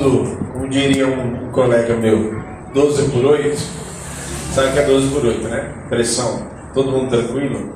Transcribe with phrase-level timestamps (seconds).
[0.00, 2.42] como diria um colega meu,
[2.72, 3.58] 12 por 8.
[4.52, 5.74] Sabe que é 12 por 8, né?
[5.88, 6.46] Pressão.
[6.72, 7.74] Todo mundo tranquilo?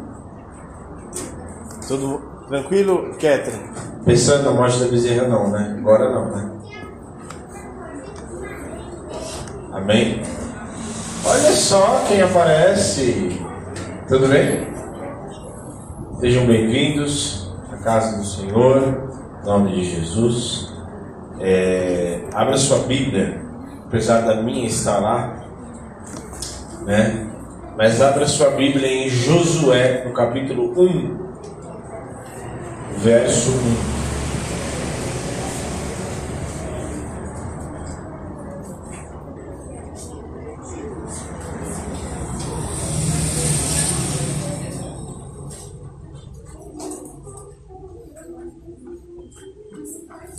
[1.87, 3.71] Tudo tranquilo, Catherine?
[4.05, 5.77] Pensando na morte da bezerra, não, né?
[5.79, 6.51] Agora não, né?
[9.73, 10.23] Amém?
[11.27, 13.41] Olha só quem aparece.
[14.09, 14.67] Tudo bem?
[16.21, 19.11] Sejam bem-vindos à casa do Senhor,
[19.43, 20.74] em nome de Jesus.
[21.41, 23.41] É, abra sua Bíblia,
[23.87, 25.45] apesar da minha estar lá,
[26.87, 27.27] né?
[27.77, 31.19] Mas abra sua Bíblia em Josué, no capítulo 1,
[32.99, 33.95] verso 1.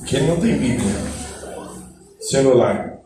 [0.06, 0.75] Quem não tem Bíblia?
[2.30, 3.02] Celular.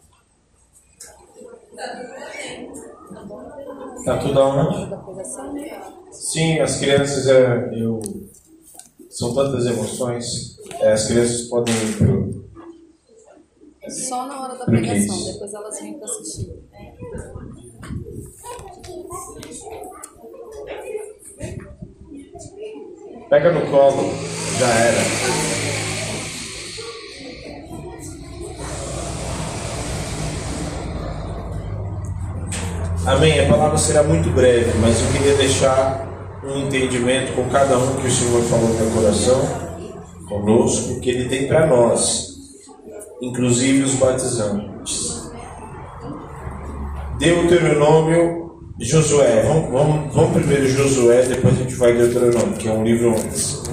[4.05, 4.95] Tá tudo aonde?
[6.11, 7.99] Sim, as crianças, é, eu,
[9.09, 12.49] são tantas emoções, é, as crianças podem ir pro.
[13.89, 16.53] Só na hora da pregação, depois elas vêm para assistir.
[23.29, 24.11] Pega no colo,
[24.59, 25.98] já era.
[33.09, 33.39] Amém.
[33.39, 36.07] A palavra será muito breve, mas eu queria deixar
[36.43, 39.41] um entendimento com cada um que o Senhor falou no meu coração,
[40.27, 42.35] conosco, que Ele tem para nós,
[43.19, 45.27] inclusive os batizantes.
[47.17, 49.41] Deuteronômio, Josué.
[49.41, 53.63] Vamos, vamos, vamos primeiro Josué, depois a gente vai Deuteronômio, que é um livro antes.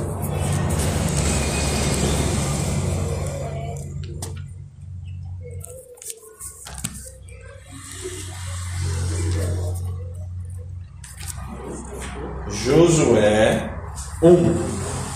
[14.23, 14.55] 1.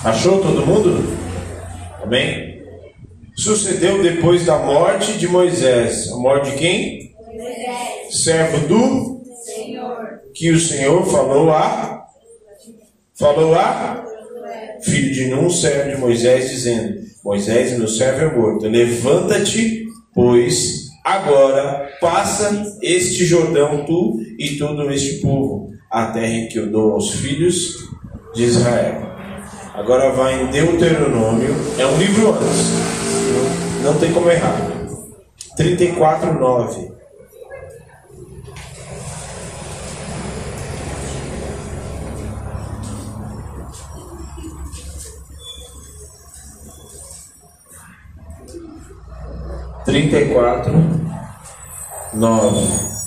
[0.05, 1.03] Achou todo mundo?
[2.03, 2.63] Amém?
[3.37, 6.09] Sucedeu depois da morte de Moisés.
[6.13, 7.15] A morte de quem?
[7.27, 8.23] Moisés.
[8.23, 10.21] Servo do Senhor.
[10.35, 12.07] Que o Senhor falou a
[13.19, 14.05] falou a
[14.83, 18.69] filho de Nun, servo de Moisés, dizendo: Moisés, meu servo é morto.
[18.69, 26.59] Levanta-te, pois agora passa este Jordão, tu e todo este povo, a terra em que
[26.59, 27.89] eu dou aos filhos
[28.35, 29.11] de Israel.
[29.75, 32.71] Agora vai em Deuteronômio, é um livro antes,
[33.83, 34.57] não, tem como errar.
[35.57, 36.91] 34, 9.
[49.91, 50.73] Trinta e quatro,
[52.15, 53.00] nove.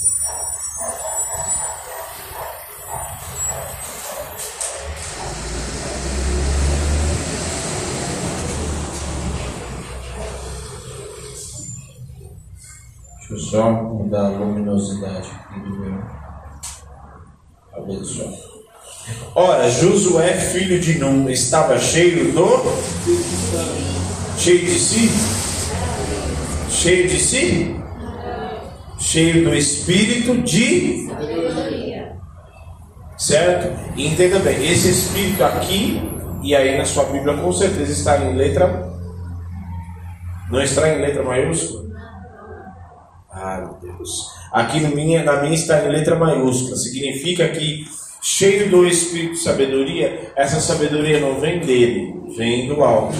[13.37, 16.01] Só mudar a luminosidade aqui do meu.
[17.75, 18.53] Abençoe.
[19.35, 22.63] Ora, Josué, filho de Num, estava cheio do.
[24.37, 25.09] Cheio de si?
[26.69, 27.75] Cheio de si?
[28.99, 31.09] Cheio do espírito de.
[33.17, 33.97] Certo?
[33.97, 36.01] E entenda bem, esse espírito aqui,
[36.41, 38.91] e aí na sua Bíblia com certeza está em letra.
[40.49, 41.92] Não está em letra maiúscula?
[43.45, 44.31] Ah, meu Deus.
[44.53, 46.77] Aqui no minha, na minha está em letra maiúscula.
[46.77, 47.85] Significa que
[48.21, 53.13] cheio do Espírito de sabedoria, essa sabedoria não vem dele, vem do alto.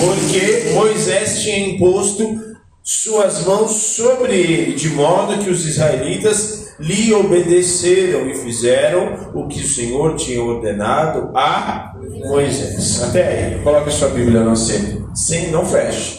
[0.00, 8.28] Porque Moisés tinha imposto suas mãos sobre ele, de modo que os israelitas lhe obedeceram
[8.28, 11.94] e fizeram o que o Senhor tinha ordenado a
[12.26, 13.00] Moisés.
[13.04, 15.08] Até aí, coloque sua Bíblia no centro.
[15.14, 16.18] Sim, não feche.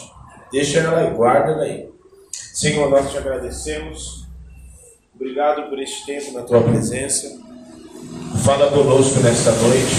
[0.50, 1.93] Deixa ela aí, guarda ela aí.
[2.54, 4.28] Senhor, nós te agradecemos.
[5.12, 7.36] Obrigado por este tempo na tua presença.
[8.44, 9.96] Fala conosco nesta noite.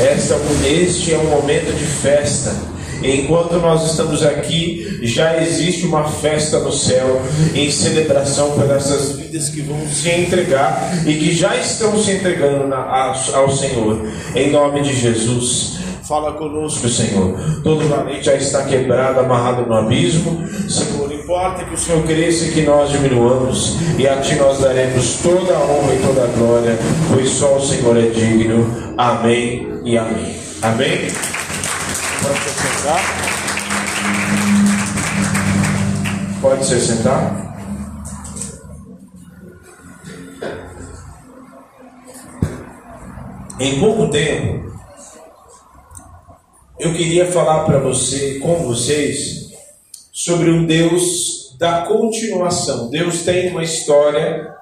[0.00, 2.54] Esta, este é um momento de festa.
[3.02, 7.20] Enquanto nós estamos aqui, já existe uma festa no céu
[7.52, 12.68] em celebração por essas vidas que vão se entregar e que já estão se entregando
[12.68, 14.06] na, ao Senhor.
[14.36, 15.81] Em nome de Jesus.
[16.06, 17.38] Fala conosco, Senhor.
[17.62, 20.44] Todo valente já está quebrado, amarrado no abismo.
[20.68, 23.76] Senhor, importa que o Senhor cresça e que nós diminuamos.
[23.96, 26.78] E a Ti nós daremos toda a honra e toda a glória,
[27.08, 28.66] pois só o Senhor é digno.
[28.98, 30.36] Amém e amém.
[30.62, 31.08] Amém?
[32.20, 33.00] Pode sentar.
[36.40, 37.42] Pode se sentar.
[43.60, 44.71] Em pouco tempo,
[46.82, 49.52] eu queria falar para você, com vocês,
[50.10, 52.90] sobre um Deus da continuação.
[52.90, 54.52] Deus tem uma história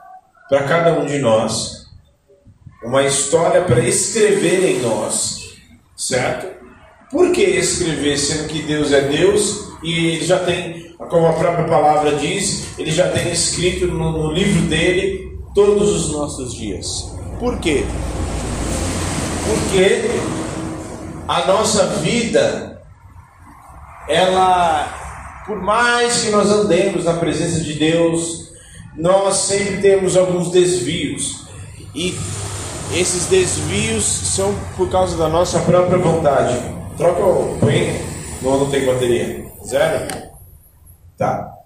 [0.46, 1.86] para cada um de nós,
[2.84, 5.56] uma história para escrever em nós,
[5.96, 6.46] certo?
[7.10, 11.66] Por que escrever, sendo que Deus é Deus e ele já tem, como a própria
[11.66, 17.10] palavra diz, ele já tem escrito no, no livro dele todos os nossos dias?
[17.38, 17.82] Por quê?
[19.46, 20.10] Porque
[21.30, 22.82] a nossa vida,
[24.08, 28.50] ela, por mais que nós andemos na presença de Deus,
[28.96, 31.46] nós sempre temos alguns desvios.
[31.94, 32.18] E
[32.92, 36.58] esses desvios são por causa da nossa própria vontade.
[36.96, 37.56] Troca o.
[37.60, 38.00] Põe.
[38.42, 39.46] Não, não tem bateria.
[39.64, 40.08] Zero?
[41.16, 41.59] Tá.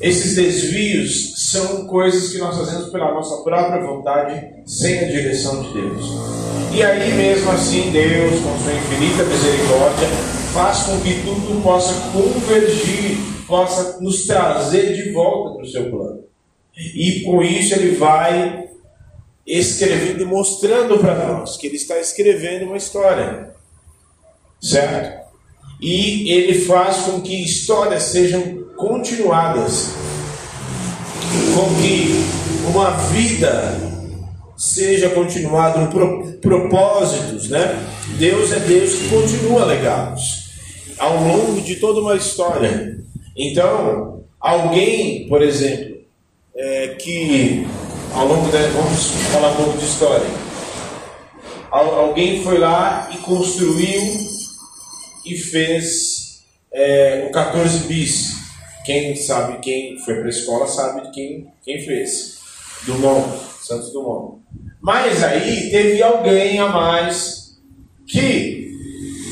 [0.00, 5.72] Esses desvios são coisas que nós fazemos pela nossa própria vontade, sem a direção de
[5.72, 6.06] Deus.
[6.74, 10.08] E aí, mesmo assim, Deus, com sua infinita misericórdia,
[10.52, 16.24] faz com que tudo possa convergir, possa nos trazer de volta para o seu plano.
[16.76, 18.64] E com isso, Ele vai
[19.46, 23.54] escrevendo, mostrando para nós que ele está escrevendo uma história,
[24.60, 25.24] certo?
[25.80, 29.90] E ele faz com que histórias sejam continuadas,
[31.54, 32.24] com que
[32.68, 33.80] uma vida
[34.56, 37.78] seja continuada, um pro, propósitos, né?
[38.18, 40.50] Deus é Deus que continua legados
[40.98, 42.98] ao longo de toda uma história.
[43.36, 45.96] Então, alguém, por exemplo,
[46.56, 47.66] é, que
[48.14, 48.58] ao longo da.
[48.68, 50.26] Vamos falar um pouco de história.
[51.70, 54.00] Alguém foi lá e construiu
[55.26, 58.33] e fez é, o 14 bis.
[58.84, 62.38] Quem sabe, quem foi para a escola sabe quem, quem fez.
[62.82, 63.26] Dumont,
[63.62, 64.42] Santos Dumont.
[64.80, 67.58] Mas aí teve alguém a mais
[68.06, 68.70] que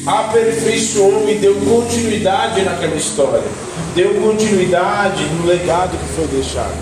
[0.06, 3.44] aperfeiçoou e deu continuidade naquela história.
[3.94, 6.74] Deu continuidade no legado que foi deixado.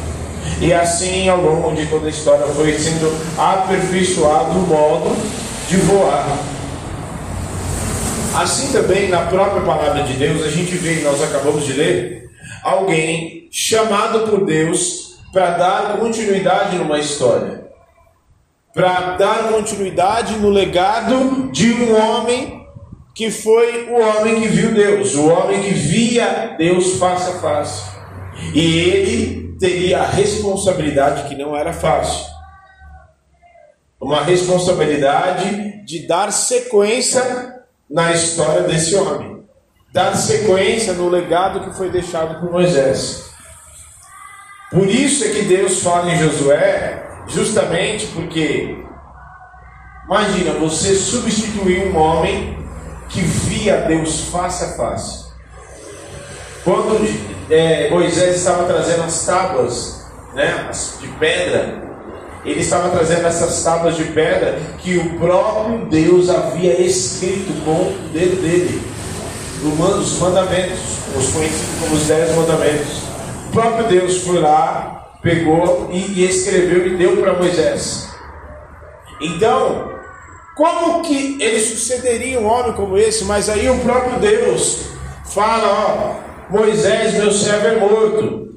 [0.61, 5.17] E assim, ao longo de toda a história, foi sendo aperfeiçoado o modo
[5.69, 6.39] de voar.
[8.35, 12.30] Assim também, na própria palavra de Deus, a gente vê, nós acabamos de ler,
[12.63, 17.69] alguém chamado por Deus para dar continuidade numa história.
[18.73, 22.67] Para dar continuidade no legado de um homem
[23.15, 27.91] que foi o homem que viu Deus, o homem que via Deus face a face.
[28.55, 32.25] E ele teria a responsabilidade que não era fácil.
[34.01, 39.40] Uma responsabilidade de dar sequência na história desse homem,
[39.93, 43.31] dar sequência no legado que foi deixado por Moisés.
[44.71, 48.85] Por isso é que Deus fala em Josué, justamente porque,
[50.05, 52.57] imagina, você substituir um homem
[53.09, 55.31] que via Deus face a face.
[56.63, 57.05] Quando
[57.51, 60.71] é, Moisés estava trazendo as tábuas né,
[61.01, 61.91] de pedra,
[62.45, 68.11] ele estava trazendo essas tábuas de pedra que o próprio Deus havia escrito com o
[68.13, 68.83] dedo dele,
[69.63, 70.79] os mandamentos,
[71.17, 73.03] os conhecidos como os dez mandamentos.
[73.49, 78.09] O próprio Deus foi lá, pegou e, escreveu e deu para Moisés.
[79.21, 79.91] Então,
[80.57, 83.25] como que ele sucederia um homem como esse?
[83.25, 84.79] Mas aí o próprio Deus
[85.27, 88.49] fala, ó, Moisés, meu servo, é morto.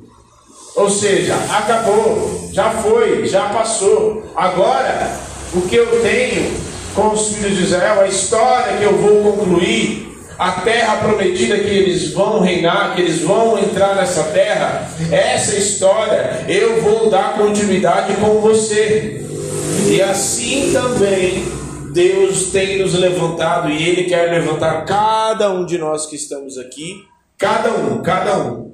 [0.75, 4.23] Ou seja, acabou, já foi, já passou.
[4.35, 5.11] Agora,
[5.53, 6.51] o que eu tenho
[6.95, 10.12] com os filhos de Israel, a história que eu vou concluir,
[10.47, 16.45] a terra prometida que eles vão reinar, que eles vão entrar nessa terra, essa história
[16.47, 19.25] eu vou dar continuidade com você.
[19.89, 21.45] E assim também
[21.93, 27.13] Deus tem nos levantado e Ele quer levantar cada um de nós que estamos aqui
[27.43, 28.71] Cada um, cada um.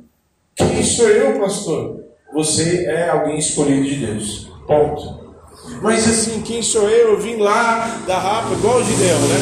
[0.55, 2.03] Quem sou eu, pastor?
[2.33, 4.47] Você é alguém escolhido de Deus.
[4.67, 5.18] Ponto.
[5.81, 7.11] Mas assim, quem sou eu?
[7.11, 9.35] Eu vim lá da rapa, igual o Gideão, né?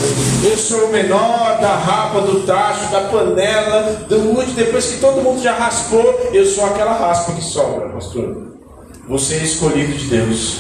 [0.51, 4.51] Eu sou o menor da rapa, do tacho, da panela, do mude.
[4.51, 8.55] Depois que todo mundo já raspou, eu sou aquela raspa que sobra, pastor.
[9.07, 10.60] Você é escolhido de Deus.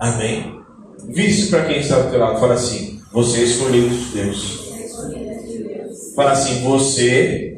[0.00, 0.60] Amém?
[1.08, 4.68] Vise para quem está do teu lado, fala assim: Você é escolhido de Deus.
[6.18, 7.56] Fala assim: você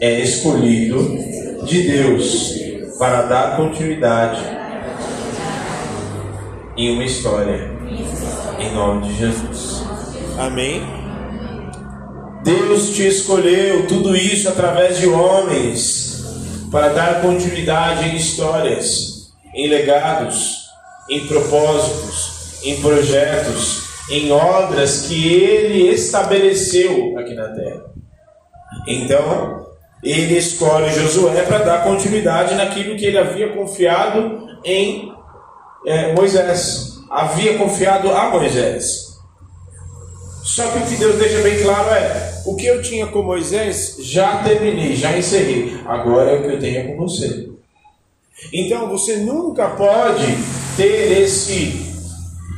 [0.00, 0.98] é escolhido
[1.66, 2.61] de Deus
[3.02, 4.40] para dar continuidade
[6.76, 7.68] em uma história.
[8.60, 9.82] Em nome de Jesus.
[10.38, 10.84] Amém?
[12.44, 20.68] Deus te escolheu, tudo isso através de homens, para dar continuidade em histórias, em legados,
[21.10, 23.82] em propósitos, em projetos,
[24.12, 27.82] em obras que Ele estabeleceu aqui na terra.
[28.86, 29.71] Então,
[30.02, 35.12] Ele escolhe Josué para dar continuidade naquilo que ele havia confiado em
[35.86, 39.12] é, Moisés, havia confiado a Moisés.
[40.42, 43.96] Só que o que Deus deixa bem claro é: o que eu tinha com Moisés,
[44.00, 45.80] já terminei, já encerrei.
[45.86, 47.48] Agora é o que eu tenho com você.
[48.52, 50.26] Então você nunca pode
[50.76, 51.92] ter esse.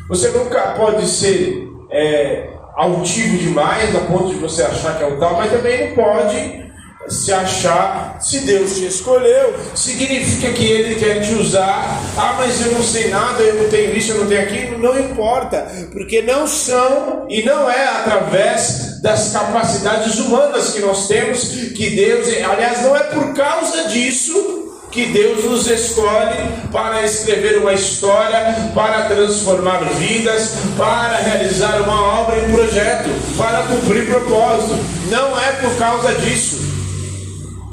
[0.09, 5.19] Você nunca pode ser é, altivo demais a ponto de você achar que é o
[5.19, 6.64] tal, mas também não pode
[7.09, 12.01] se achar, se Deus te escolheu, significa que Ele quer te usar.
[12.17, 14.79] Ah, mas eu não sei nada, eu não tenho isso, eu não tenho aquilo.
[14.79, 21.43] Não importa, porque não são e não é através das capacidades humanas que nós temos
[21.75, 26.37] que Deus, aliás, não é por causa disso que Deus nos escolhe
[26.71, 33.65] para escrever uma história, para transformar vidas, para realizar uma obra e um projeto, para
[33.65, 34.79] cumprir propósito.
[35.11, 36.74] Não é por causa disso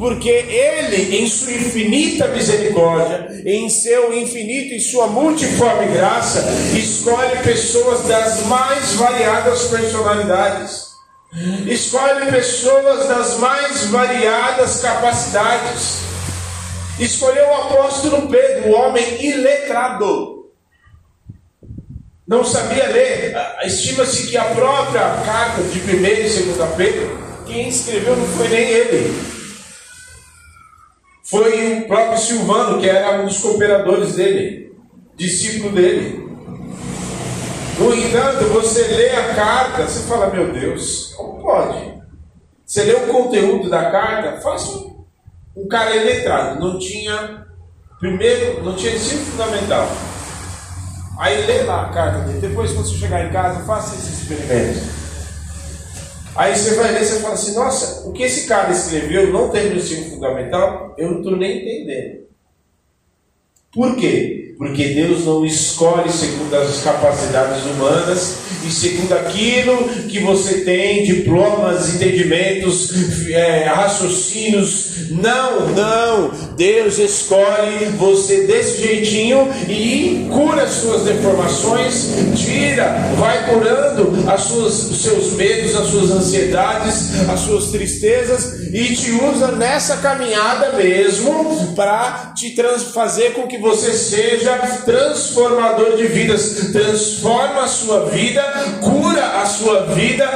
[0.02, 6.44] porque Ele, em sua infinita misericórdia, em seu infinito e sua multiforme graça,
[6.76, 10.88] escolhe pessoas das mais variadas personalidades,
[11.68, 16.00] escolhe pessoas das mais variadas capacidades.
[17.00, 20.50] Escolheu o apóstolo Pedro, o homem iletrado.
[22.28, 23.36] Não sabia ler.
[23.66, 28.68] Estima-se que a própria carta de 1 e 2 Pedro, quem escreveu não foi nem
[28.68, 29.41] ele
[31.32, 34.76] foi o próprio Silvano, que era um dos cooperadores dele,
[35.16, 36.30] discípulo dele.
[37.80, 42.02] No entanto, você lê a carta, você fala, meu Deus, como pode?
[42.66, 44.78] Você lê o conteúdo da carta, faça
[45.56, 47.48] um, cara iletrado, não tinha,
[47.98, 49.88] primeiro, não tinha ensino fundamental.
[51.18, 55.01] Aí lê lá a carta dele, depois quando você chegar em casa, faça esse experimento.
[56.36, 59.76] Aí você vai ler e fala assim, nossa, o que esse cara escreveu não tem
[59.76, 62.22] ensino fundamental, eu não estou nem entendendo.
[63.72, 64.51] Por quê?
[64.62, 71.96] Porque Deus não escolhe segundo as capacidades humanas e segundo aquilo que você tem, diplomas,
[71.96, 72.92] entendimentos,
[73.32, 75.10] é, raciocínios.
[75.10, 76.32] Não, não.
[76.56, 84.92] Deus escolhe você desse jeitinho e cura as suas deformações, tira, vai curando as suas,
[84.92, 91.74] os seus medos, as suas ansiedades, as suas tristezas e te usa nessa caminhada mesmo
[91.76, 92.56] para te
[92.94, 94.51] fazer com que você seja
[94.86, 96.72] transformador de vidas.
[96.72, 98.42] Transforma a sua vida
[98.82, 100.28] cura a sua vida,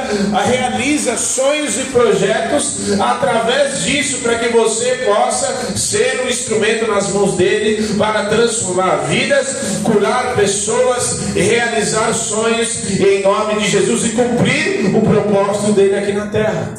[0.46, 7.36] realiza sonhos e projetos através disso, para que você possa ser um instrumento nas mãos
[7.36, 15.00] dele para transformar vidas, curar pessoas realizar sonhos em nome de Jesus e cumprir o
[15.00, 16.74] propósito dele aqui na terra.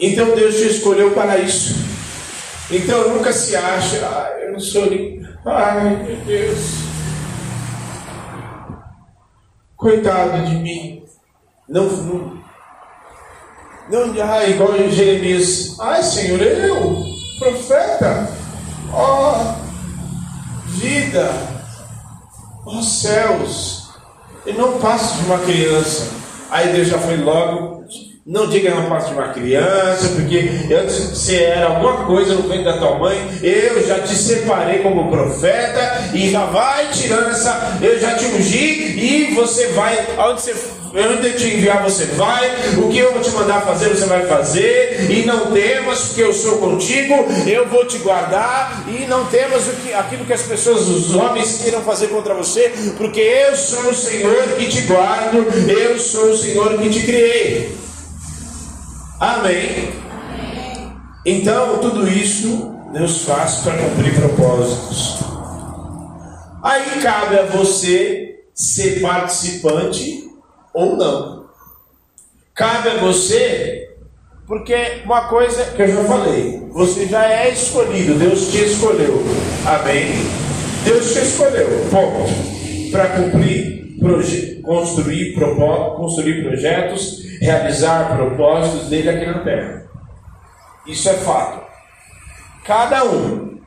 [0.00, 1.76] Então Deus te escolheu para isso.
[2.70, 4.82] Então nunca se acha, ah, eu não sou.
[5.44, 6.92] Ai meu Deus.
[9.76, 11.04] Coitado de mim.
[11.68, 12.42] Não, não,
[13.88, 15.76] não ah, igual Jeremias.
[15.80, 17.02] Ai, Senhor, eu,
[17.40, 18.30] profeta,
[18.92, 21.28] ó oh, vida,
[22.64, 23.90] ó oh, céus,
[24.46, 26.08] eu não passo de uma criança.
[26.50, 27.81] Aí Deus já foi logo
[28.24, 32.64] não diga na parte de uma criança, porque antes se era alguma coisa no ventre
[32.64, 37.98] da tua mãe, eu já te separei como profeta e já vai tirando essa, eu
[37.98, 40.54] já te ungi e você vai, aonde você
[40.94, 44.26] onde eu te enviar você vai, o que eu vou te mandar fazer você vai
[44.26, 47.14] fazer, e não temas, porque eu sou contigo,
[47.46, 51.62] eu vou te guardar, e não temas o que, aquilo que as pessoas, os homens
[51.62, 56.36] queiram fazer contra você, porque eu sou o Senhor que te guardo, eu sou o
[56.36, 57.81] Senhor que te criei.
[59.22, 59.88] Amém?
[61.24, 65.22] Então, tudo isso Deus faz para cumprir propósitos.
[66.60, 70.24] Aí cabe a você ser participante
[70.74, 71.44] ou não.
[72.52, 73.90] Cabe a você,
[74.44, 79.22] porque uma coisa que eu já falei, você já é escolhido, Deus te escolheu.
[79.64, 80.14] Amém?
[80.82, 82.90] Deus te escolheu, ponto.
[82.90, 83.98] Para cumprir,
[84.64, 89.82] construir, construir projetos realizar propósitos dele aqui na terra.
[90.86, 91.60] Isso é fato.
[92.64, 93.60] Cada um.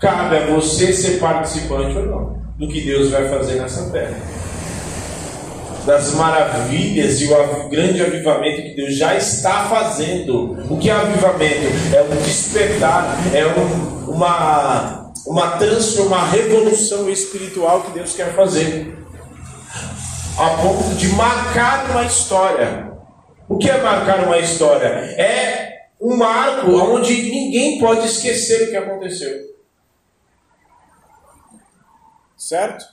[0.00, 4.16] Cabe a você ser participante ou não do que Deus vai fazer nessa terra.
[5.86, 10.56] das maravilhas e o grande avivamento que Deus já está fazendo.
[10.70, 11.66] O que é avivamento?
[11.94, 19.03] É um despertar, é um, uma, uma transformação, uma revolução espiritual que Deus quer fazer.
[20.36, 22.92] A ponto de marcar uma história.
[23.48, 24.88] O que é marcar uma história?
[24.88, 29.54] É um marco onde ninguém pode esquecer o que aconteceu.
[32.36, 32.84] Certo?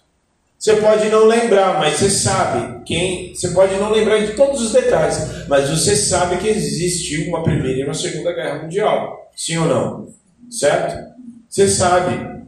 [0.58, 3.34] Você pode não lembrar, mas você sabe quem.
[3.34, 7.80] Você pode não lembrar de todos os detalhes, mas você sabe que existiu uma primeira
[7.80, 9.32] e uma segunda guerra mundial.
[9.36, 10.14] Sim ou não?
[10.52, 11.12] Certo?
[11.50, 12.44] Você sabe.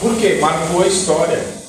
[0.00, 0.38] Por quê?
[0.40, 1.63] Marcou a história.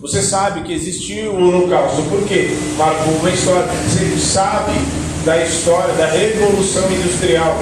[0.00, 2.02] Você sabe que existiu o holocausto.
[2.04, 2.48] Por quê?
[2.78, 3.68] Marcou uma história.
[3.86, 4.72] Você sabe
[5.26, 7.58] da história da revolução industrial.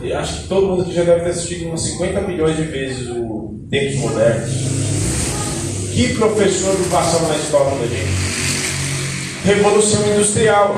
[0.00, 3.08] Eu, acho que todo mundo que já deve ter assistido umas 50 milhões de vezes
[3.10, 4.50] o tempos modernos.
[5.92, 8.12] Que professor do passado na escola da gente?
[9.44, 10.74] Revolução industrial.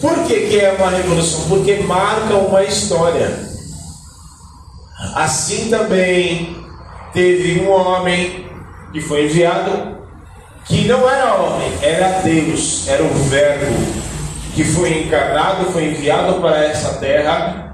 [0.00, 1.48] Por que, que é uma revolução?
[1.48, 3.36] Porque marca uma história.
[5.14, 6.56] Assim também
[7.12, 8.49] teve um homem
[8.92, 9.98] que foi enviado,
[10.64, 13.66] que não era homem, era Deus, era o Verbo,
[14.54, 17.70] que foi encarnado, foi enviado para essa terra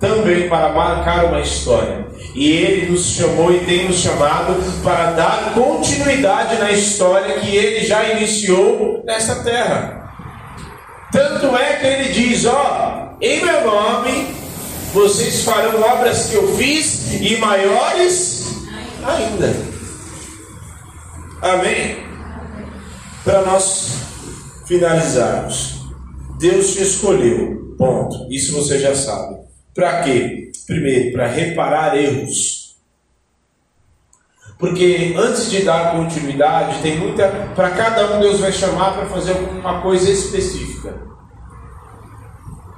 [0.00, 2.06] também para marcar uma história.
[2.34, 7.86] E ele nos chamou e tem nos chamado para dar continuidade na história que ele
[7.86, 10.12] já iniciou nesta terra.
[11.12, 14.34] Tanto é que ele diz: Ó, em meu nome
[14.92, 18.56] vocês farão obras que eu fiz e maiores
[19.04, 19.73] ainda.
[21.44, 21.98] Amém?
[23.22, 23.98] Para nós
[24.66, 25.84] finalizarmos,
[26.38, 27.74] Deus te escolheu.
[27.76, 28.32] Ponto.
[28.32, 29.40] Isso você já sabe.
[29.74, 30.50] Para quê?
[30.66, 32.78] Primeiro, para reparar erros.
[34.58, 37.28] Porque antes de dar continuidade, tem muita.
[37.54, 40.98] Para cada um, Deus vai chamar para fazer uma coisa específica.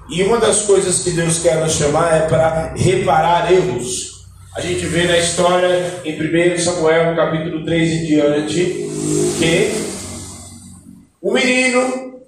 [0.09, 4.16] E uma das coisas que Deus quer nos chamar é para reparar erros.
[4.57, 8.65] A gente vê na história em 1 Samuel, capítulo 3 em diante,
[9.39, 9.71] que
[11.21, 12.23] o menino,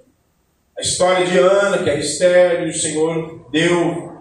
[0.77, 4.13] a história de Ana, que era estéreo, o Senhor deu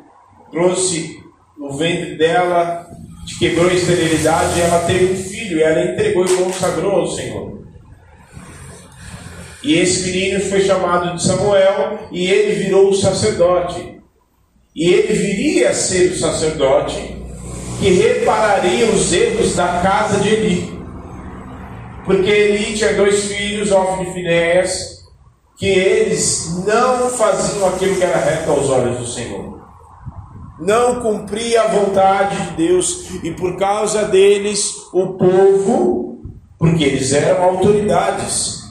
[0.51, 1.23] trouxe
[1.59, 2.91] no ventre dela,
[3.39, 7.63] quebrou a esterilidade, e ela teve um filho, ela entregou e consagrou ao Senhor.
[9.63, 14.01] E esse menino foi chamado de Samuel, e ele virou o sacerdote.
[14.75, 17.18] E ele viria a ser o sacerdote
[17.79, 20.79] que repararia os erros da casa de Eli.
[22.05, 25.05] Porque Eli tinha dois filhos, Ofni e Finéas,
[25.57, 29.59] que eles não faziam aquilo que era reto aos olhos do Senhor
[30.59, 36.19] não cumpria a vontade de Deus, e por causa deles, o povo,
[36.59, 38.68] porque eles eram autoridades,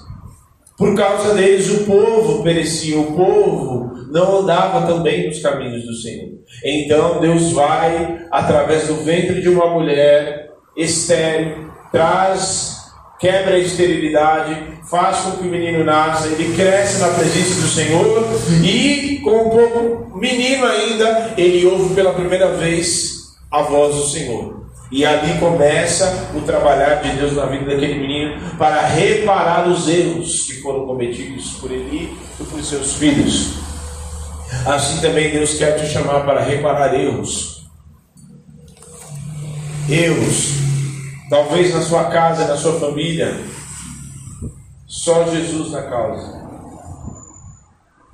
[0.77, 6.29] por causa deles, o povo perecia, o povo não andava também nos caminhos do Senhor.
[6.63, 12.77] Então Deus vai, através do ventre de uma mulher estéril, traz
[13.19, 18.23] quebra a esterilidade, faz com que o menino nasça, ele cresce na presença do Senhor
[18.63, 24.66] e, com um pouco menino ainda, ele ouve pela primeira vez a voz do Senhor.
[24.91, 30.43] E ali começa o trabalhar de Deus na vida daquele menino para reparar os erros
[30.43, 33.55] que foram cometidos por ele e por seus filhos.
[34.65, 37.65] Assim também Deus quer te chamar para reparar erros.
[39.89, 40.57] Erros
[41.29, 43.37] Talvez na sua casa, na sua família,
[44.85, 46.41] só Jesus na causa.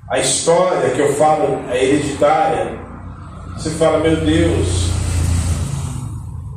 [0.09, 2.79] A história que eu falo é hereditária.
[3.55, 4.89] Você fala, meu Deus,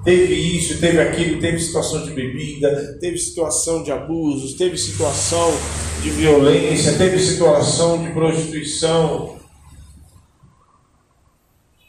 [0.06, 5.52] teve isso, teve aquilo, teve situação de bebida, teve situação de abusos, teve situação
[6.00, 9.34] de violência, teve situação de prostituição.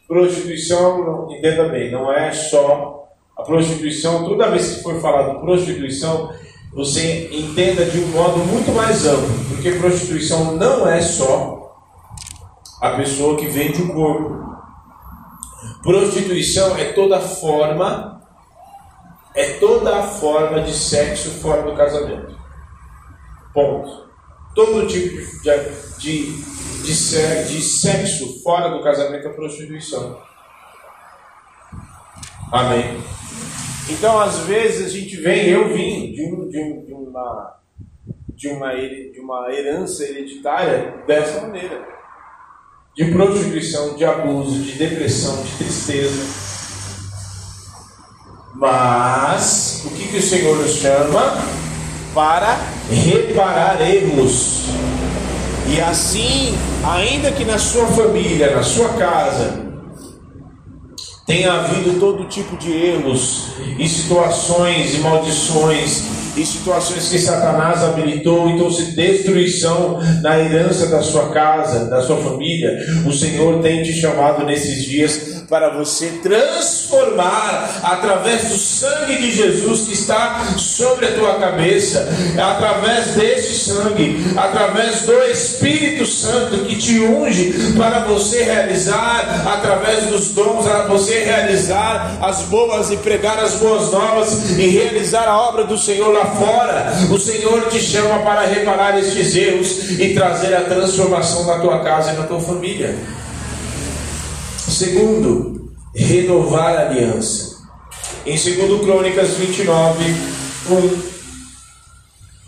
[0.08, 6.34] Prostituição, entenda bem, não é só a prostituição, toda vez que for falado prostituição,
[6.74, 11.72] você entenda de um modo muito mais amplo, porque prostituição não é só
[12.82, 14.57] a pessoa que vende o corpo.
[15.82, 18.22] Prostituição é toda forma,
[19.34, 22.38] é toda forma de sexo fora do casamento.
[23.54, 24.08] Ponto.
[24.54, 25.50] Todo tipo de,
[26.00, 26.44] de,
[26.84, 30.22] de, de sexo fora do casamento é prostituição.
[32.52, 33.04] Amém.
[33.90, 37.60] Então, às vezes, a gente vem, eu vim de, um, de, um, de, uma,
[38.30, 41.97] de, uma, de uma herança hereditária dessa maneira.
[42.98, 46.26] De prostituição, de abuso, de depressão, de tristeza.
[48.56, 51.58] Mas, o que, que o Senhor nos chama?
[52.18, 52.58] para
[52.90, 54.64] reparar erros.
[55.68, 59.68] E assim, ainda que na sua família, na sua casa,
[61.28, 68.50] tenha havido todo tipo de erros e situações e maldições e situações que Satanás habilitou
[68.50, 73.92] e trouxe destruição na herança da sua casa, da sua família, o Senhor tem te
[73.94, 81.12] chamado nesses dias para você transformar através do sangue de Jesus que está sobre a
[81.14, 82.06] tua cabeça,
[82.38, 90.30] através desse sangue, através do Espírito Santo que te unge para você realizar através dos
[90.30, 95.64] dons, para você realizar as boas e pregar as boas novas e realizar a obra
[95.64, 96.94] do Senhor lá fora.
[97.10, 102.12] O Senhor te chama para reparar estes erros e trazer a transformação na tua casa
[102.12, 102.98] e na tua família.
[104.78, 107.66] Segundo, renovar a aliança.
[108.28, 110.04] Em 2 Crônicas 29,
[110.70, 111.02] 1,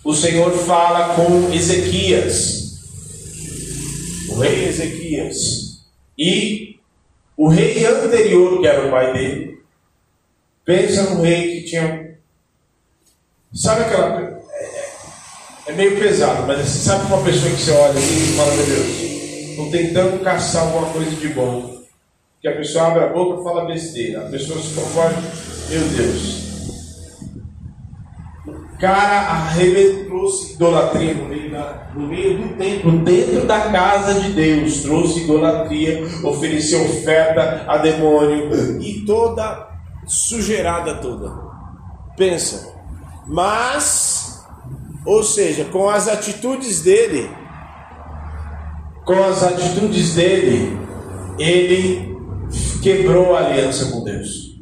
[0.03, 2.81] o Senhor fala com Ezequias,
[4.29, 5.79] o rei Ezequias,
[6.15, 6.77] e
[7.35, 9.63] o rei anterior, que era o pai dele,
[10.63, 12.19] pensa no rei que tinha.
[13.55, 14.39] Sabe aquela.
[15.65, 18.87] É, meio pesado, mas você sabe uma pessoa que você olha e fala, meu Deus,
[19.49, 21.78] estou tentando caçar alguma coisa de bom
[22.41, 24.21] que a pessoa abre a boca e fala besteira.
[24.21, 25.21] A pessoa se conforma,
[25.69, 26.49] meu Deus.
[28.47, 34.31] O cara arrebentou idolatria no meio, da, no meio do templo, dentro da casa de
[34.31, 34.83] Deus.
[34.83, 39.67] Trouxe idolatria, ofereceu oferta a demônio e toda
[40.07, 41.29] sujeirada toda.
[42.15, 42.73] Pensa.
[43.27, 44.45] Mas,
[45.05, 47.29] ou seja, com as atitudes dele,
[49.05, 50.79] com as atitudes dele,
[51.37, 52.08] ele
[52.81, 54.57] quebrou a aliança com Deus.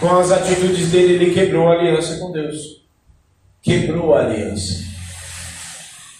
[0.00, 2.84] Com as atitudes dele, ele quebrou a aliança com Deus.
[3.60, 4.84] Quebrou a aliança.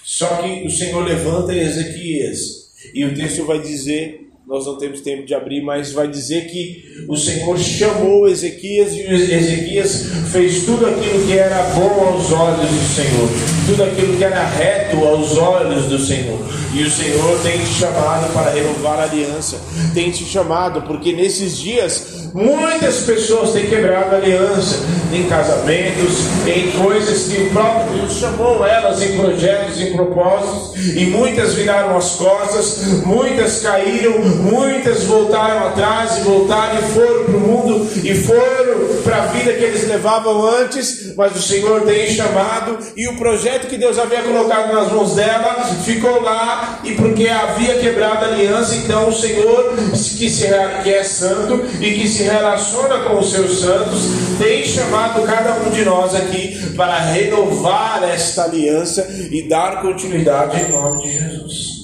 [0.03, 5.27] Só que o Senhor levanta Ezequias, e o texto vai dizer nós não temos tempo
[5.27, 11.27] de abrir, mas vai dizer que o Senhor chamou Ezequias e Ezequias fez tudo aquilo
[11.27, 13.29] que era bom aos olhos do Senhor,
[13.67, 16.39] tudo aquilo que era reto aos olhos do Senhor.
[16.75, 19.61] E o Senhor tem te chamado para renovar a aliança,
[19.93, 24.79] tem te chamado, porque nesses dias muitas pessoas têm quebrado a aliança
[25.12, 31.07] em casamentos, em coisas que o próprio Deus chamou elas em projetos, em propósitos, e
[31.07, 37.40] muitas viraram as costas, muitas caíram muitas voltaram atrás e voltaram e foram para o
[37.40, 42.79] mundo e foram para a vida que eles levavam antes, mas o Senhor tem chamado
[42.97, 47.79] e o projeto que Deus havia colocado nas mãos dela ficou lá e porque havia
[47.79, 50.49] quebrado a aliança, então o Senhor que, se,
[50.83, 54.03] que é santo e que se relaciona com os seus santos
[54.38, 60.73] tem chamado cada um de nós aqui para renovar esta aliança e dar continuidade em
[60.73, 61.79] nome de Jesus.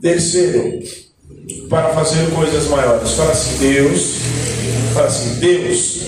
[0.00, 0.80] Terceiro,
[1.68, 3.10] para fazer coisas maiores.
[3.12, 4.16] Fala assim, Deus,
[4.94, 6.00] fala assim, Deus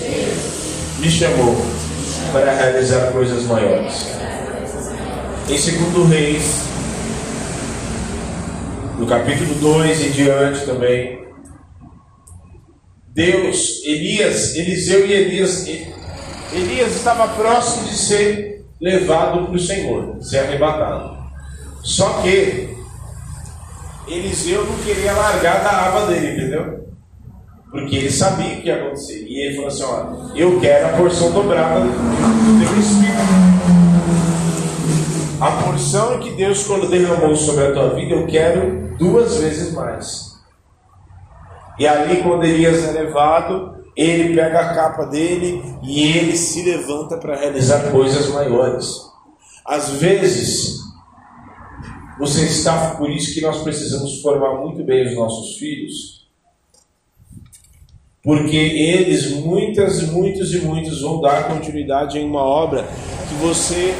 [0.98, 1.56] me chamou
[2.32, 4.06] para realizar coisas maiores.
[5.48, 6.62] Em segundo Reis,
[8.98, 11.22] no capítulo 2 em diante também,
[13.14, 15.66] Deus, Elias, Eliseu e Elias,
[16.54, 21.16] Elias estava próximo de ser levado para o Senhor, ser arrebatado.
[21.82, 22.76] Só que
[24.06, 26.82] Eliseu não queria largar da aba dele, entendeu?
[27.70, 29.24] Porque ele sabia o que ia acontecer.
[29.26, 33.62] E ele falou assim: ó, eu quero a porção dobrada do teu espírito.
[35.40, 40.32] A porção que Deus derramou sobre a tua vida, eu quero duas vezes mais.
[41.78, 47.16] E ali, quando Elias é levado, ele pega a capa dele e ele se levanta
[47.18, 49.12] para realizar coisas maiores.
[49.64, 50.80] Às vezes,
[52.18, 56.22] você está por isso que nós precisamos formar muito bem os nossos filhos.
[58.22, 62.86] Porque eles, muitas, muitos e muitos, vão dar continuidade em uma obra
[63.28, 63.94] que você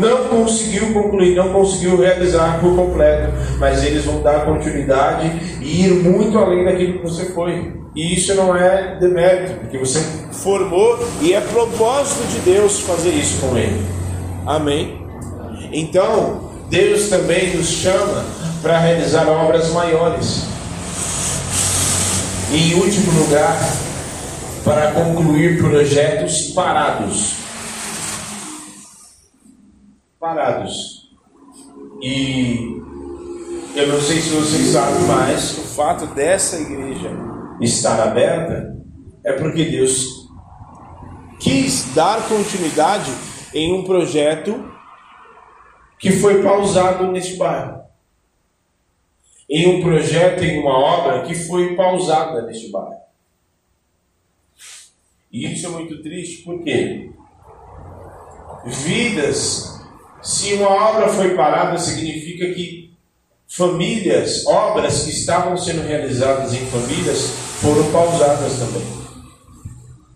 [0.00, 5.30] não conseguiu concluir, não conseguiu realizar por completo, mas eles vão dar continuidade
[5.62, 7.85] e ir muito além daquilo que você foi.
[7.96, 13.40] E isso não é demérito, porque você formou e é propósito de Deus fazer isso
[13.40, 13.82] com ele.
[14.44, 15.00] Amém?
[15.72, 18.22] Então, Deus também nos chama
[18.60, 20.44] para realizar obras maiores.
[22.52, 23.58] E em último lugar,
[24.62, 27.36] para concluir projetos parados.
[30.20, 31.08] Parados.
[32.02, 32.78] E
[33.74, 38.76] eu não sei se vocês sabem, mas o fato dessa igreja estar aberta
[39.24, 40.28] é porque Deus
[41.40, 43.10] quis dar continuidade
[43.52, 44.72] em um projeto
[45.98, 47.82] que foi pausado neste bairro.
[49.48, 52.96] Em um projeto, em uma obra que foi pausada neste bairro.
[55.32, 57.10] E isso é muito triste, porque
[58.64, 59.80] vidas,
[60.22, 62.85] se uma obra foi parada, significa que
[63.48, 67.30] famílias, obras que estavam sendo realizadas em famílias
[67.60, 68.82] foram pausadas também.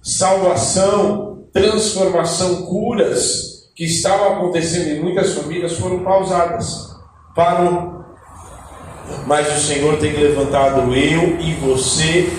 [0.03, 6.91] Salvação, transformação, curas que estavam acontecendo em muitas famílias foram pausadas.
[7.35, 8.05] Parou.
[9.27, 12.31] Mas o Senhor tem levantado eu e você.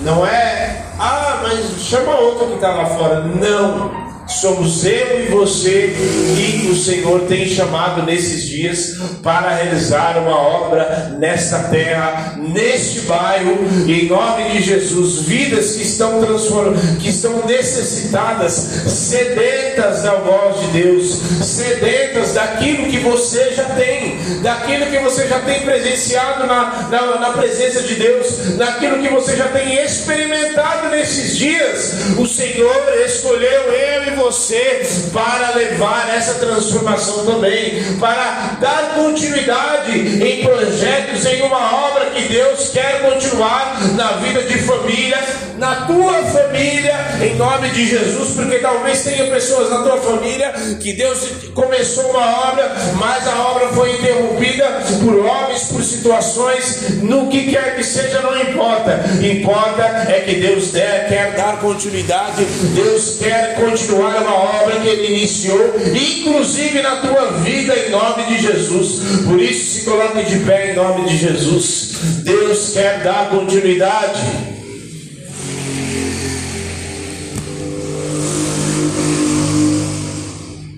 [0.00, 3.20] Não é, ah, mas chama outro que está lá fora.
[3.20, 5.94] Não Somos eu e você
[6.34, 13.58] que o Senhor tem chamado nesses dias para realizar uma obra nesta terra, neste bairro,
[13.86, 15.22] em nome de Jesus.
[15.26, 22.98] Vidas que estão transformadas, que estão necessitadas, sedentas da voz de Deus, sedentas daquilo que
[23.00, 28.56] você já tem, daquilo que você já tem presenciado na, na, na presença de Deus,
[28.56, 31.94] daquilo que você já tem experimentado nesses dias.
[32.18, 40.44] O Senhor escolheu eu e você para levar essa transformação também, para dar continuidade em
[40.44, 45.18] projetos, em uma obra que Deus quer continuar na vida de família,
[45.58, 50.92] na tua família, em nome de Jesus, porque talvez tenha pessoas na tua família que
[50.92, 54.64] Deus começou uma obra, mas a obra foi interrompida
[55.02, 59.04] por homens, por situações, no que quer que seja, não importa.
[59.22, 65.16] Importa é que Deus quer dar continuidade, Deus quer continuar continuar uma obra que Ele
[65.16, 69.24] iniciou, inclusive na tua vida, em nome de Jesus.
[69.24, 71.94] Por isso, se coloque de pé em nome de Jesus.
[72.22, 74.20] Deus quer dar continuidade.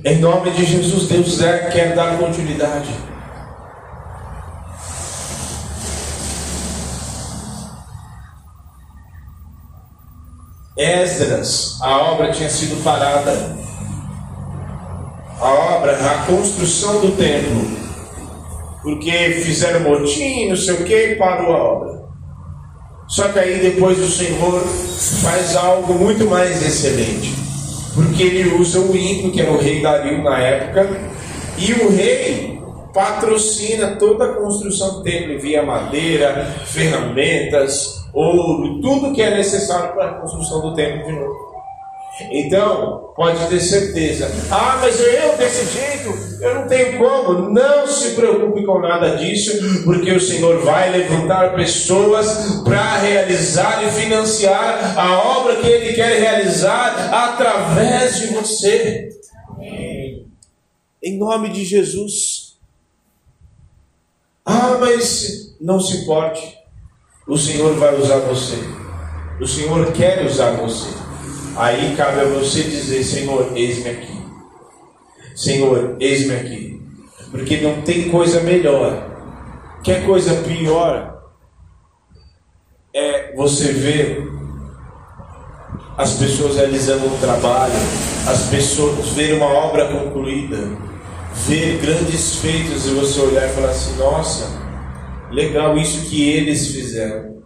[0.05, 1.39] Em nome de Jesus, Deus
[1.73, 2.91] quer dar continuidade.
[10.77, 13.57] Esdras, a obra tinha sido parada.
[15.41, 17.87] A obra, a construção do templo.
[18.83, 22.07] Porque fizeram motim, não sei o que, parou a obra.
[23.09, 24.61] Só que aí depois o Senhor
[25.23, 27.35] faz algo muito mais excelente.
[27.95, 31.01] Porque ele usa o ímpio, que era o rei Dario na época,
[31.57, 32.61] e o rei
[32.93, 40.11] patrocina toda a construção do templo via madeira, ferramentas, ouro, tudo que é necessário para
[40.11, 41.57] a construção do templo de novo.
[42.31, 44.31] Então, pode ter certeza.
[44.51, 47.51] Ah, mas eu desse jeito, eu não tenho como.
[47.51, 53.91] Não se preocupe com nada disso, porque o Senhor vai levantar pessoas para realizar e
[53.91, 59.11] financiar a obra que Ele quer realizar através de você.
[61.03, 62.57] Em nome de Jesus.
[64.45, 66.56] Ah, mas não se importe.
[67.27, 68.57] O Senhor vai usar você.
[69.41, 70.95] O Senhor quer usar você.
[71.57, 74.23] Aí cabe a você dizer: Senhor, eis-me aqui.
[75.35, 76.83] Senhor, eis-me aqui.
[77.33, 79.11] Porque não tem coisa melhor.
[79.83, 81.21] Quer coisa pior?
[82.95, 84.31] É você ver
[85.99, 87.75] as pessoas realizando um trabalho,
[88.29, 90.57] as pessoas ver uma obra concluída,
[91.47, 94.66] ver grandes feitos e você olhar e falar assim: nossa
[95.37, 97.43] Legal isso que eles fizeram.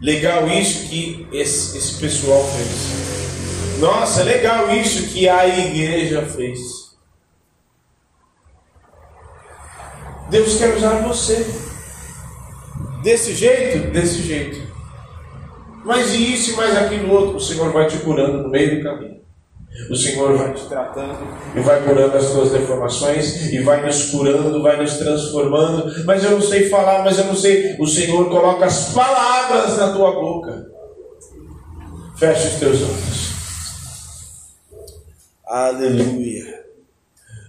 [0.00, 3.78] Legal isso que esse, esse pessoal fez.
[3.78, 6.58] Nossa, legal isso que a igreja fez.
[10.30, 11.44] Deus quer usar você.
[13.02, 13.90] Desse jeito?
[13.90, 14.66] Desse jeito.
[15.84, 17.36] Mas isso e mais aquilo outro?
[17.36, 19.19] O Senhor vai te curando no meio do caminho.
[19.88, 21.18] O Senhor vai te tratando
[21.54, 26.04] e vai curando as tuas deformações e vai nos curando, vai nos transformando.
[26.04, 27.76] Mas eu não sei falar, mas eu não sei.
[27.78, 30.66] O Senhor coloca as palavras na tua boca.
[32.16, 33.30] Feche os teus olhos.
[35.46, 36.60] Aleluia.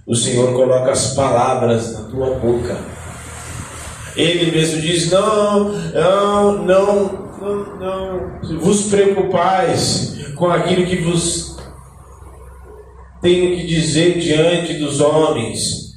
[0.08, 2.78] O Senhor coloca as palavras na tua boca.
[4.16, 8.60] Ele mesmo diz: Não, não, não, não, não.
[8.60, 11.51] Vos preocupais com aquilo que vos
[13.22, 15.92] tenho que dizer diante dos homens.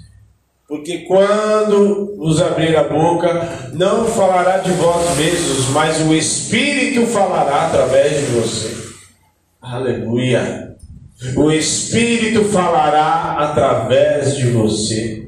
[0.69, 7.67] Porque quando vos abrir a boca, não falará de vós mesmos, mas o Espírito falará
[7.67, 8.85] através de você.
[9.61, 10.75] Aleluia.
[11.37, 15.27] O Espírito falará através de você.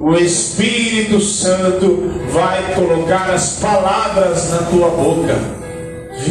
[0.00, 5.36] O Espírito Santo vai colocar as palavras na tua boca.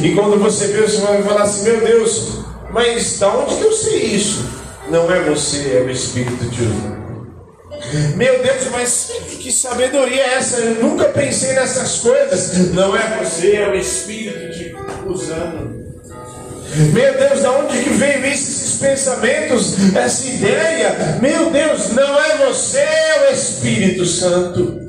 [0.01, 2.40] E quando você vê, você vai falar assim: Meu Deus,
[2.73, 4.45] mas da onde que eu sei isso?
[4.89, 7.01] Não é você, é o Espírito te usando.
[8.15, 10.59] Meu Deus, mas que sabedoria é essa?
[10.59, 12.73] Eu nunca pensei nessas coisas.
[12.73, 15.81] Não é você, é o Espírito te usando.
[16.93, 21.17] Meu Deus, de onde que veio esses pensamentos, essa ideia?
[21.21, 24.79] Meu Deus, não é você, é o Espírito Santo.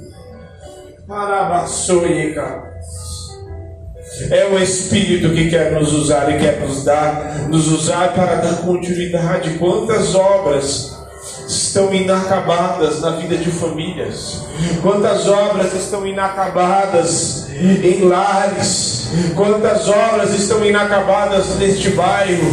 [4.30, 8.56] É o Espírito que quer nos usar e quer nos dar, nos usar para dar
[8.56, 9.50] continuidade.
[9.58, 10.92] Quantas obras
[11.48, 14.42] estão inacabadas na vida de famílias?
[14.82, 19.08] Quantas obras estão inacabadas em lares?
[19.34, 22.52] Quantas obras estão inacabadas neste bairro?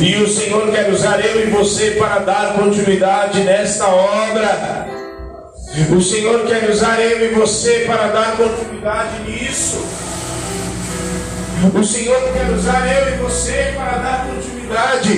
[0.00, 4.86] E o Senhor quer usar eu e você para dar continuidade nesta obra.
[5.90, 9.84] O Senhor quer usar eu e você para dar continuidade nisso.
[11.72, 15.12] O Senhor quer usar eu e você para dar continuidade.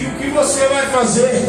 [0.00, 1.42] E o que você vai fazer?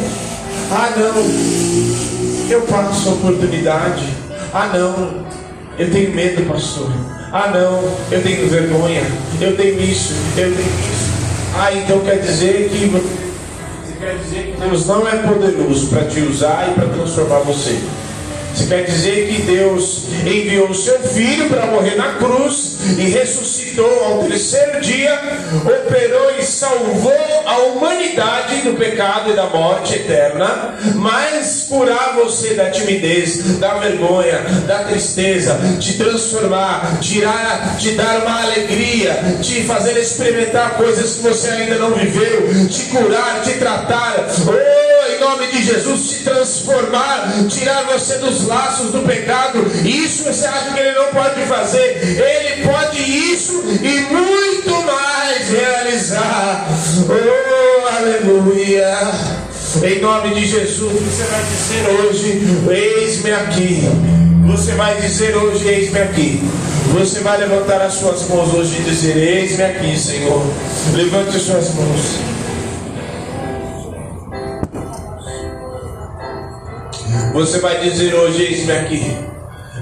[0.71, 4.07] Ah, não, eu passo a oportunidade.
[4.53, 5.25] Ah, não,
[5.77, 6.89] eu tenho medo, pastor.
[7.31, 9.03] Ah, não, eu tenho vergonha.
[9.39, 11.11] Eu tenho isso, eu tenho isso.
[11.55, 12.89] Ah, então quer dizer que
[13.99, 17.79] quer dizer que Deus não é poderoso para te usar e para transformar você.
[18.53, 24.03] Você quer dizer que Deus enviou o seu filho para morrer na cruz e ressuscitou
[24.03, 25.19] ao terceiro dia,
[25.65, 27.13] operou e salvou
[27.45, 34.39] a humanidade do pecado e da morte eterna, mas curar você da timidez, da vergonha,
[34.67, 41.49] da tristeza, te transformar, tirar, te dar uma alegria, te fazer experimentar coisas que você
[41.49, 44.27] ainda não viveu, te curar, te tratar.
[44.47, 44.80] Oh,
[45.21, 49.59] nome de Jesus, te transformar, tirar você dos laços do pecado.
[49.85, 52.01] Isso você acha que ele não pode fazer?
[52.03, 56.67] Ele pode isso e muito mais realizar.
[57.07, 59.11] Oh, aleluia.
[59.83, 63.89] Em nome de Jesus, você vai dizer hoje: Eis-me aqui.
[64.47, 66.43] Você vai dizer hoje: Eis-me aqui.
[66.93, 70.43] Você vai levantar as suas mãos hoje e dizer: Eis-me aqui, Senhor.
[70.95, 72.40] Levante suas mãos.
[77.33, 79.17] Você vai dizer hoje, eis-me aqui.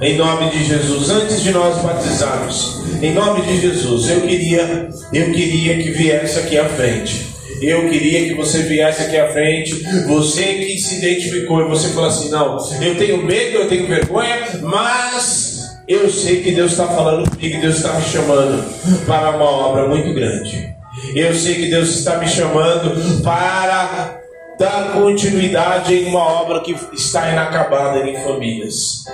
[0.01, 5.31] Em nome de Jesus, antes de nós batizarmos, em nome de Jesus, eu queria, eu
[5.31, 7.27] queria que viesse aqui à frente.
[7.61, 12.07] Eu queria que você viesse aqui à frente, você que se identificou e você falou
[12.07, 17.29] assim: não, eu tenho medo, eu tenho vergonha, mas eu sei que Deus está falando
[17.29, 18.63] comigo, Deus está me chamando
[19.05, 20.71] para uma obra muito grande.
[21.15, 24.19] Eu sei que Deus está me chamando para
[24.59, 29.05] dar continuidade em uma obra que está inacabada em famílias.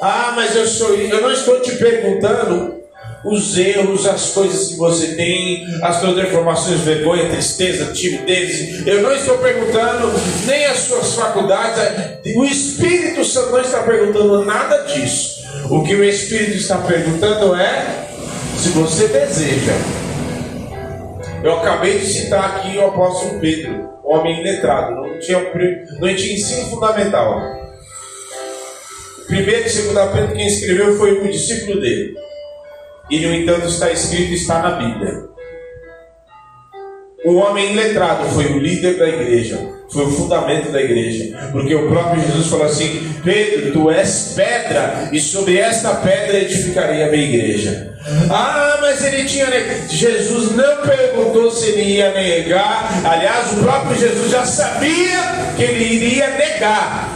[0.00, 2.82] Ah, mas eu sou, eu não estou te perguntando
[3.22, 8.86] os erros, as coisas que você tem, as suas deformações, vergonha, tristeza, timidez.
[8.86, 10.10] Eu não estou perguntando
[10.46, 11.82] nem as suas faculdades.
[12.34, 15.42] O Espírito Santo não está perguntando nada disso.
[15.70, 18.08] O que o Espírito está perguntando é
[18.58, 20.03] se você deseja.
[21.44, 26.70] Eu acabei de citar aqui o apóstolo Pedro homem letrado, não tinha, não tinha ensino
[26.70, 27.40] fundamental.
[29.26, 32.14] Primeiro e segundo Pedro, quem escreveu foi o discípulo dele.
[33.10, 35.33] E, no entanto, está escrito, está na Bíblia.
[37.24, 39.58] O homem letrado foi o líder da igreja,
[39.90, 45.08] foi o fundamento da igreja, porque o próprio Jesus falou assim: Pedro, tu és pedra,
[45.10, 47.94] e sobre esta pedra edificarei a minha igreja.
[48.30, 49.46] Ah, mas ele tinha.
[49.88, 55.20] Jesus não perguntou se ele ia negar, aliás, o próprio Jesus já sabia
[55.56, 57.13] que ele iria negar.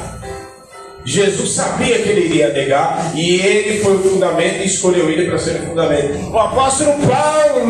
[1.09, 5.39] Jesus sabia que ele iria negar e ele foi o fundamento e escolheu ele para
[5.39, 6.31] ser o fundamento.
[6.31, 7.67] O apóstolo Paulo,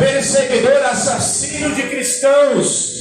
[0.00, 2.94] perseguidor, assassino de cristãos,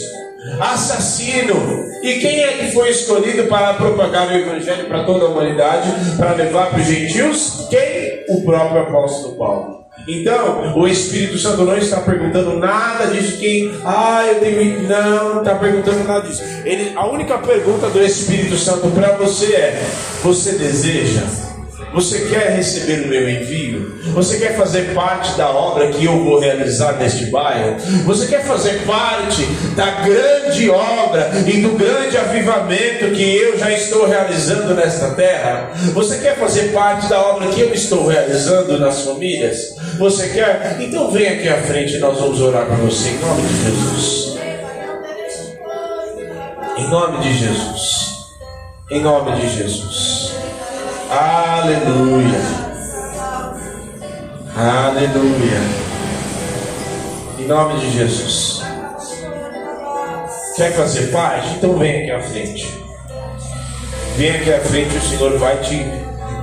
[0.60, 1.56] assassino.
[2.04, 6.34] E quem é que foi escolhido para propagar o evangelho para toda a humanidade, para
[6.34, 7.68] levar para os gentios?
[7.70, 8.26] Quem?
[8.28, 9.81] O próprio apóstolo Paulo.
[10.08, 13.38] Então, o Espírito Santo não está perguntando nada disso.
[13.38, 14.88] Quem, ah, eu tenho.
[14.88, 16.44] Não, não está perguntando nada disso.
[16.66, 19.84] Ele, a única pergunta do Espírito Santo para você é:
[20.24, 21.52] Você deseja?
[21.94, 24.00] Você quer receber o meu envio?
[24.14, 27.76] Você quer fazer parte da obra que eu vou realizar neste bairro?
[28.06, 29.44] Você quer fazer parte
[29.76, 35.72] da grande obra e do grande avivamento que eu já estou realizando nesta terra?
[35.94, 39.76] Você quer fazer parte da obra que eu estou realizando nas famílias?
[40.02, 40.78] Você quer?
[40.80, 44.36] Então vem aqui à frente e nós vamos orar por você em nome de Jesus.
[46.76, 48.16] Em nome de Jesus.
[48.90, 50.32] Em nome de Jesus.
[51.08, 52.40] Aleluia.
[54.58, 55.62] Aleluia.
[57.38, 58.64] Em nome de Jesus.
[60.56, 61.48] Quer fazer parte?
[61.58, 62.68] Então vem aqui à frente.
[64.18, 65.86] Vem aqui à frente, o Senhor vai te,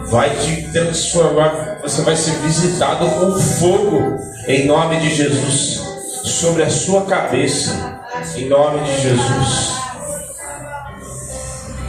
[0.06, 1.67] vai te transformar.
[1.88, 5.80] Você vai ser visitado com fogo em nome de Jesus
[6.22, 8.02] sobre a sua cabeça,
[8.36, 9.72] em nome de Jesus.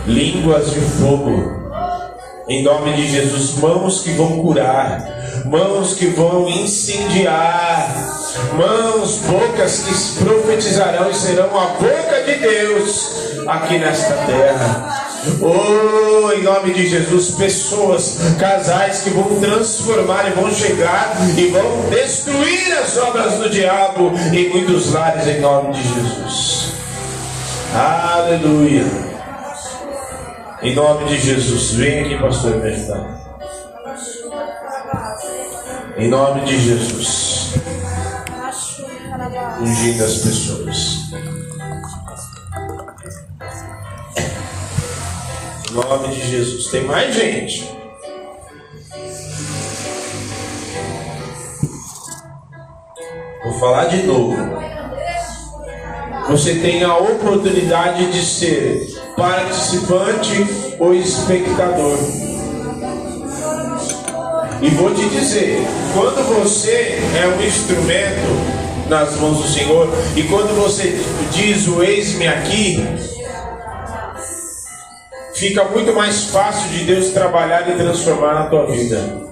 [0.07, 1.69] Línguas de fogo,
[2.47, 3.55] em nome de Jesus.
[3.55, 7.93] Mãos que vão curar, mãos que vão incendiar
[8.55, 15.08] mãos, bocas que profetizarão e serão a boca de Deus aqui nesta terra.
[15.41, 21.89] Oh, em nome de Jesus, pessoas, casais que vão transformar e vão chegar e vão
[21.89, 26.73] destruir as obras do diabo em muitos lares, em nome de Jesus.
[27.73, 28.85] Aleluia.
[30.61, 33.19] Em nome de Jesus, vem aqui, pastor, me ajudar.
[35.97, 37.39] Em nome de Jesus
[39.61, 41.09] ungindo as pessoas.
[45.69, 46.67] Em nome de Jesus.
[46.67, 47.69] Tem mais gente.
[53.43, 54.37] Vou falar de novo.
[56.29, 60.45] Você tem a oportunidade de ser participante
[60.79, 61.97] ou espectador.
[64.61, 69.87] E vou te dizer, quando você é um instrumento nas mãos do Senhor.
[70.15, 70.99] E quando você
[71.31, 72.83] diz o eis-me aqui,
[75.39, 79.29] fica muito mais fácil de Deus trabalhar e transformar na tua vida.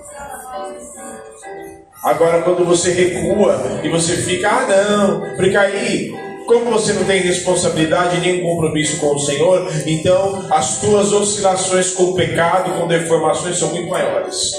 [2.01, 6.15] Agora, quando você recua e você fica, ah, não, porque aí,
[6.47, 12.03] como você não tem responsabilidade nem compromisso com o Senhor, então as tuas oscilações com
[12.03, 14.53] o pecado, com deformações, são muito maiores.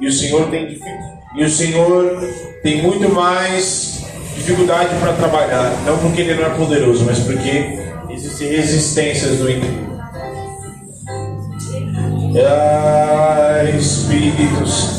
[0.00, 0.80] E o Senhor tem
[1.36, 2.18] e o Senhor
[2.62, 4.02] tem muito mais
[4.34, 7.78] dificuldade para trabalhar, não porque ele não é poderoso, mas porque
[8.10, 9.97] existem resistências do inimigo.
[12.36, 14.98] Ah, Espírito Santo.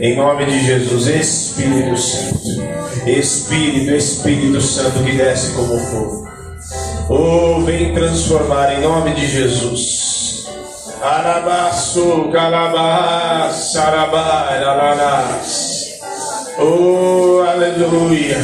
[0.00, 3.08] Em nome de Jesus, Espírito Santo.
[3.08, 6.28] Espírito, Espírito Santo que desce como fogo.
[7.08, 10.46] Oh, vem transformar em nome de Jesus.
[11.00, 16.00] Arabaçu, calabás, sarabai, alanás.
[16.58, 18.38] Oh, aleluia.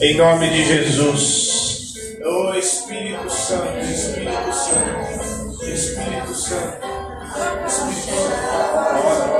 [0.00, 1.51] Em nome de Jesus.
[2.24, 6.78] Oh, Espírito Santo, Espírito Santo, Espírito Santo.
[7.66, 9.32] Espírito Santo.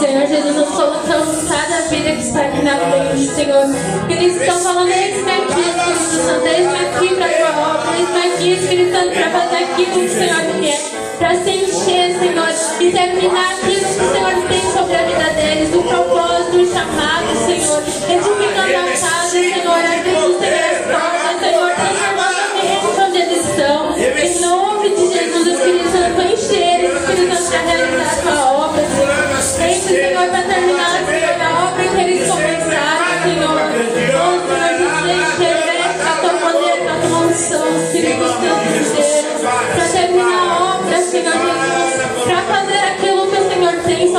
[0.00, 3.66] Senhor Jesus, nós colocamos cada vida que está aqui na frente, Senhor.
[4.08, 6.46] Eles estão falando, eis-me aqui, Espírito Santo,
[6.96, 10.42] aqui para a tua obra, eis-me aqui, Espírito Santo, para fazer aquilo que o Senhor
[10.62, 10.80] quer,
[11.18, 12.48] para se encher, Senhor,
[12.80, 17.36] e terminar aquilo que o Senhor tem sobre a vida deles, o propósito, o chamado,
[17.44, 20.19] Senhor, edificando a casa, Senhor, abrindo,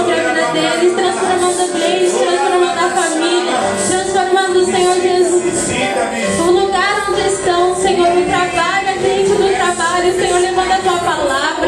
[0.02, 3.54] sobre a vida deles, transformando igreja, transformando a família,
[3.88, 5.43] transformando, Senhor Jesus,
[6.39, 11.68] o lugar onde estão, Senhor, o trabalho, dentro do trabalho, Senhor, levando a tua palavra,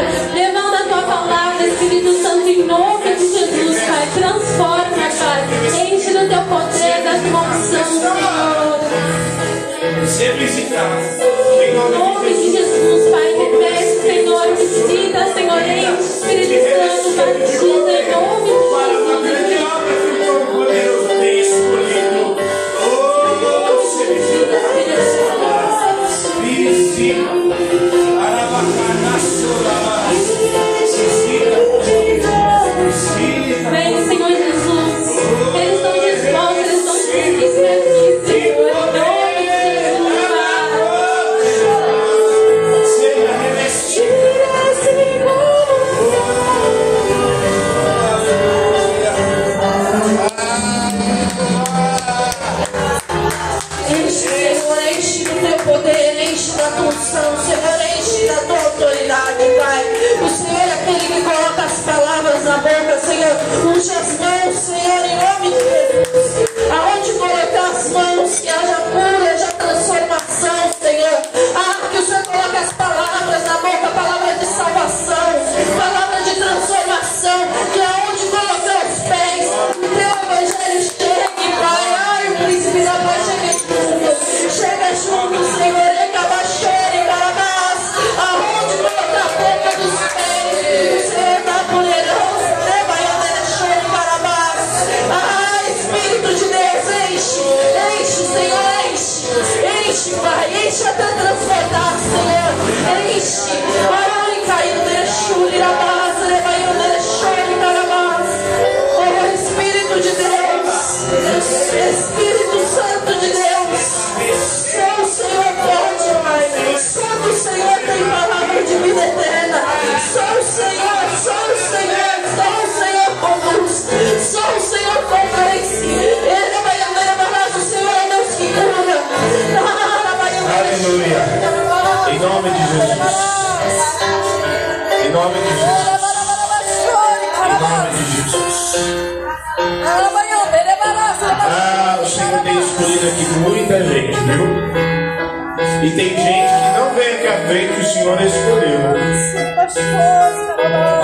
[145.84, 148.80] E tem gente que não vem aqui à frente, o Senhor escolheu.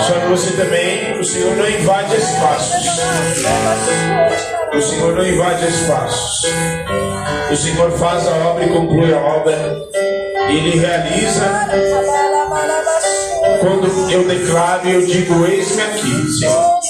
[0.01, 2.87] Só que você também, o Senhor não invade espaços.
[4.74, 6.51] O Senhor não invade espaços.
[7.51, 9.76] O Senhor faz a obra e conclui a obra.
[10.49, 11.45] Ele realiza
[13.61, 16.81] quando eu declaro eu digo: Eis-me aqui, Senhor.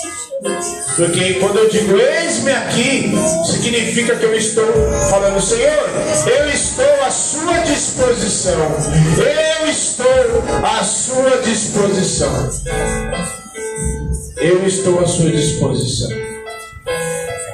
[0.97, 3.13] Porque quando eu digo eis-me aqui,
[3.45, 4.65] significa que eu estou
[5.11, 5.91] falando, Senhor,
[6.27, 8.59] eu estou à sua disposição.
[9.19, 12.51] Eu estou à sua disposição.
[14.37, 16.11] Eu estou à sua disposição.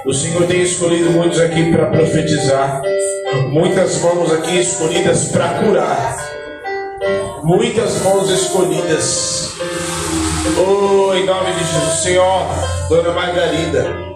[0.07, 2.81] O Senhor tem escolhido muitos aqui para profetizar,
[3.51, 6.17] muitas mãos aqui escolhidas para curar,
[7.43, 9.47] muitas mãos escolhidas
[10.59, 12.47] Oh, em nome de Jesus, Senhor,
[12.89, 14.16] Dona Margarida,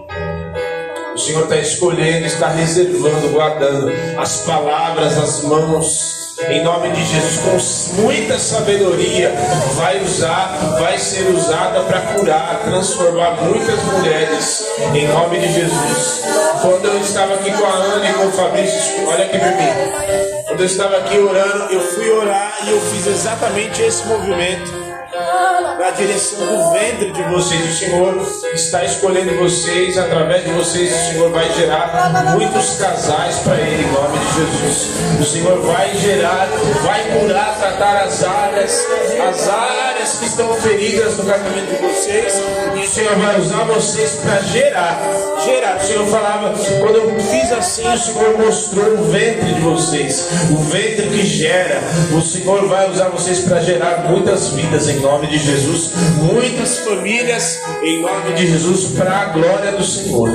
[1.25, 6.35] Senhor está escolhendo, está reservando, guardando as palavras, as mãos.
[6.49, 9.31] Em nome de Jesus, com muita sabedoria,
[9.75, 14.65] vai usar, vai ser usada para curar, transformar muitas mulheres.
[14.95, 16.23] Em nome de Jesus.
[16.61, 20.43] Quando eu estava aqui com a Ana e com o Fabrício, olha aqui para mim.
[20.47, 25.91] Quando eu estava aqui orando, eu fui orar e eu fiz exatamente esse movimento na
[25.91, 27.69] direção do ventre de vocês.
[27.69, 33.55] O Senhor está escolhendo vocês, através de vocês, o Senhor vai gerar muitos casais para
[33.57, 35.19] Ele, em nome de Jesus.
[35.19, 36.47] O Senhor vai gerar,
[36.83, 38.87] vai curar, tratar as áreas,
[39.29, 42.41] as áreas que estão feridas no casamento de vocês,
[42.75, 44.99] e o Senhor vai usar vocês para gerar,
[45.45, 45.77] gerar.
[45.77, 50.57] O Senhor falava, quando eu fiz assim, o Senhor mostrou o ventre de vocês, o
[50.57, 51.79] ventre que gera.
[52.17, 57.59] O Senhor vai usar vocês para gerar muitas vidas em nome de Jesus, muitas famílias
[57.83, 60.31] em nome de Jesus, para a glória do Senhor.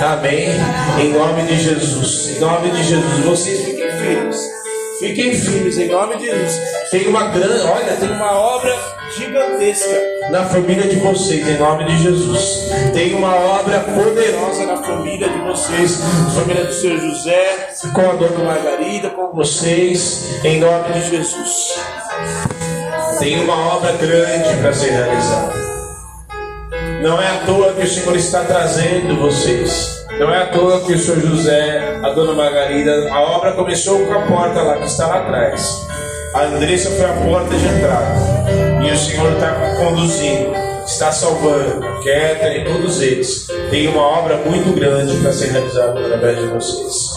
[0.00, 0.48] Amém.
[1.00, 4.61] Em nome de Jesus, em nome de Jesus, vocês fiquem firmes.
[5.02, 6.60] Fiquem firmes em nome de Jesus.
[6.92, 8.72] Tem uma grande, olha, tem uma obra
[9.16, 10.00] gigantesca
[10.30, 12.70] na família de vocês, em nome de Jesus.
[12.94, 15.98] Tem uma obra poderosa na família de vocês,
[16.36, 21.80] família do Senhor José, com a dona Margarida, com vocês, em nome de Jesus.
[23.18, 25.52] Tem uma obra grande para ser realizada.
[27.02, 30.01] Não é à toa que o Senhor está trazendo vocês.
[30.18, 34.12] Não é à toa que o Senhor José, a dona Margarida, a obra começou com
[34.12, 35.86] a porta lá que está lá atrás.
[36.34, 38.14] A Andressa foi a porta de entrada.
[38.86, 40.52] E o Senhor está conduzindo,
[40.86, 43.48] está salvando, quieta e todos eles.
[43.70, 47.10] Tem uma obra muito grande para ser realizada através de vocês.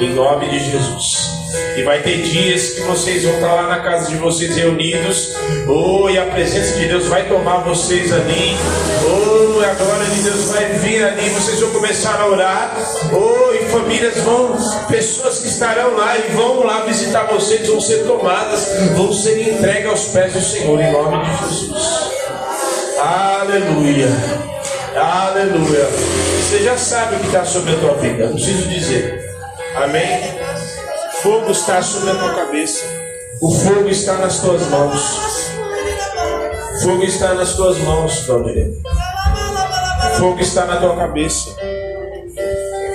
[0.00, 1.35] Em nome de Jesus.
[1.76, 5.34] E vai ter dias que vocês vão estar lá na casa de vocês reunidos.
[5.68, 8.56] Oh, e a presença de Deus vai tomar vocês ali.
[9.04, 11.28] Oh, a glória de Deus vai vir ali.
[11.30, 12.76] Vocês vão começar a orar.
[13.12, 14.56] Oh, e famílias vão,
[14.88, 19.86] pessoas que estarão lá e vão lá visitar vocês, vão ser tomadas, vão ser entregues
[19.86, 22.16] aos pés do Senhor, em nome de Jesus.
[22.98, 24.08] Aleluia.
[24.96, 25.86] Aleluia.
[26.40, 29.26] Você já sabe o que está sobre a tua vida, não preciso dizer.
[29.76, 30.35] Amém?
[31.26, 32.84] Fogo está sobre a tua cabeça.
[33.40, 35.50] O fogo está nas tuas mãos.
[36.76, 38.28] O fogo está nas tuas mãos.
[38.28, 41.50] O fogo está na tua cabeça.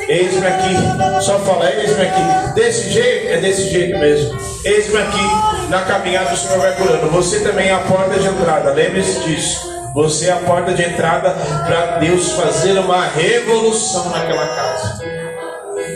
[0.08, 1.22] Eis-me aqui.
[1.22, 2.54] Só fala, eis-me aqui.
[2.56, 4.40] Desse jeito, é desse jeito mesmo.
[4.64, 5.70] Eis-me aqui.
[5.70, 7.10] Na caminhada o Senhor vai curando.
[7.10, 8.72] Você também é a porta de entrada.
[8.72, 9.70] Lembre-se disso.
[9.94, 11.32] Você é a porta de entrada
[11.66, 15.02] para Deus fazer uma revolução naquela casa.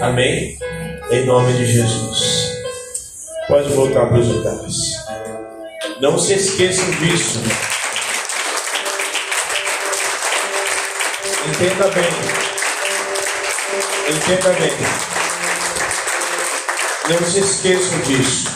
[0.01, 0.57] Amém?
[1.11, 2.51] Em nome de Jesus.
[3.47, 4.95] Pode voltar para os lugares.
[6.01, 7.39] Não se esqueçam disso.
[11.47, 12.09] Entenda bem.
[14.09, 14.71] Entenda bem.
[17.09, 18.51] Não se esqueçam disso.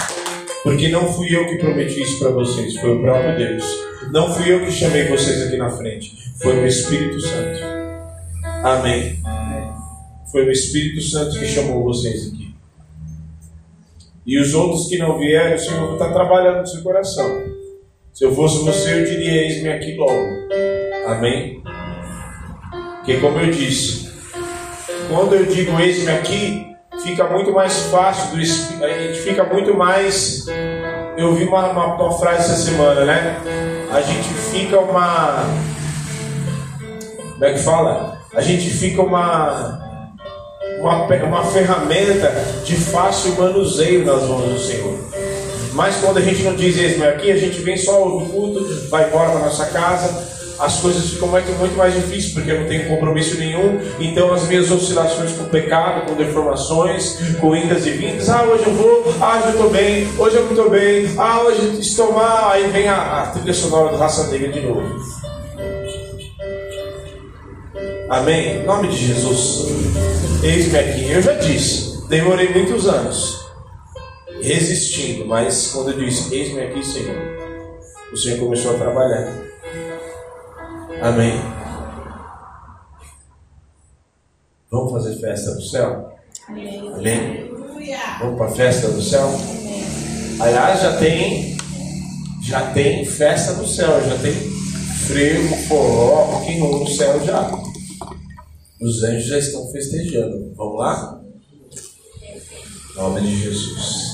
[0.64, 3.64] Porque não fui eu que prometi isso para vocês, foi o próprio Deus.
[4.12, 7.60] Não fui eu que chamei vocês aqui na frente, foi o Espírito Santo.
[8.64, 9.20] Amém.
[10.32, 12.54] Foi o Espírito Santo que chamou vocês aqui.
[14.26, 17.42] E os outros que não vieram, o Senhor está trabalhando no seu coração.
[18.14, 20.14] Se eu fosse você, eu diria: Eis-me aqui logo.
[21.08, 21.64] Amém?
[22.98, 24.12] Porque, como eu disse,
[25.10, 30.46] quando eu digo eis-me aqui, fica muito mais fácil, do, a gente fica muito mais.
[31.18, 33.36] Eu vi uma, uma, uma frase essa semana, né?
[33.92, 35.44] A gente fica uma.
[37.34, 38.22] Como é que fala?
[38.36, 39.79] A gente fica uma
[40.80, 44.98] uma, uma ferramenta de fácil manuseio nas mãos do Senhor.
[45.74, 49.08] Mas quando a gente não diz isso aqui, a gente vem só o culto, vai
[49.08, 52.90] embora para nossa casa, as coisas ficam muito, muito mais difíceis, porque eu não tenho
[52.90, 53.80] compromisso nenhum.
[54.00, 58.74] Então as minhas oscilações com pecado, com deformações, com indas e vindas, ah, hoje eu
[58.74, 62.70] vou, ah, eu estou bem, hoje eu não estou bem, ah, hoje estou mal, aí
[62.72, 65.19] vem a, a trilha sonora do Raça Negra de novo.
[68.10, 68.62] Amém?
[68.62, 69.68] Em nome de Jesus.
[70.44, 71.12] Eis-me aqui.
[71.12, 73.48] Eu já disse, demorei muitos anos
[74.42, 77.16] resistindo, mas quando eu disse, eis-me aqui, Senhor,
[78.12, 79.32] o Senhor começou a trabalhar.
[81.02, 81.40] Amém.
[84.72, 86.12] Vamos fazer festa do céu?
[86.48, 86.92] Amém.
[86.94, 87.52] Amém.
[88.20, 89.28] Vamos para a festa do céu?
[89.28, 89.84] Amém.
[90.40, 91.58] Aliás, já tem,
[92.42, 97.69] já tem festa do céu, já tem frevo, forró, que no céu já.
[98.82, 100.54] Os anjos já estão festejando.
[100.56, 101.22] Vamos lá?
[102.24, 104.10] Em nome de Jesus.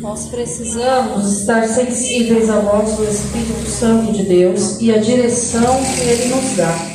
[0.00, 6.00] Nós precisamos estar sensíveis à voz do Espírito Santo de Deus e à direção que
[6.00, 6.94] ele nos dá.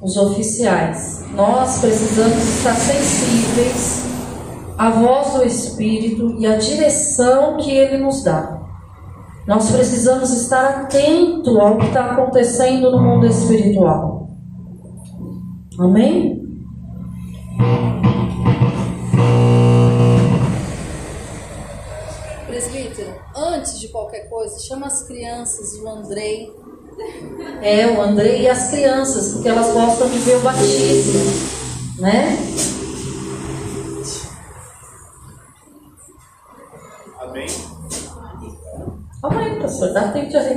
[0.00, 4.02] Os oficiais, nós precisamos estar sensíveis
[4.78, 8.59] à voz do Espírito e à direção que ele nos dá.
[9.46, 14.28] Nós precisamos estar atento ao que está acontecendo no mundo espiritual.
[15.78, 16.40] Amém?
[22.46, 26.52] Presbítero, antes de qualquer coisa, chama as crianças, o Andrei.
[27.62, 31.20] É, o Andrei e as crianças, porque elas gostam de ver o batismo,
[31.98, 32.36] né?
[39.22, 40.56] あんまりことするなって言っちゃうね。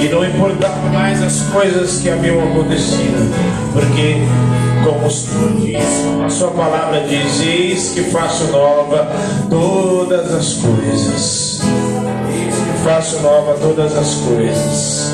[0.00, 3.30] e não importava mais as coisas que haviam acontecido,
[3.72, 4.22] porque,
[4.82, 5.84] como tu diz,
[6.24, 9.12] a sua palavra diz: Eis que faço nova
[9.50, 11.60] todas as coisas.
[12.32, 15.10] Eis que faço nova todas as coisas.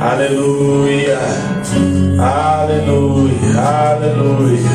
[0.00, 1.18] Aleluia,
[2.20, 4.70] aleluia, aleluia,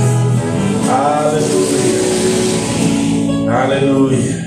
[0.91, 2.03] aleluia,
[3.49, 4.43] aleluia.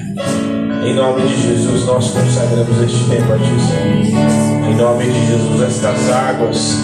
[0.87, 4.71] Em nome de Jesus, nós consagramos este tempo a Ti, Senhor.
[4.71, 6.77] Em nome de Jesus, estas águas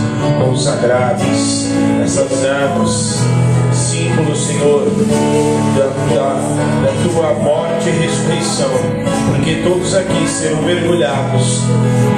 [0.45, 1.71] consagradas,
[2.03, 3.19] essas águas,
[3.73, 4.91] símbolo, Senhor,
[5.77, 5.87] da,
[6.17, 6.35] da,
[6.83, 8.71] da Tua morte e ressurreição,
[9.31, 11.61] porque todos aqui serão mergulhados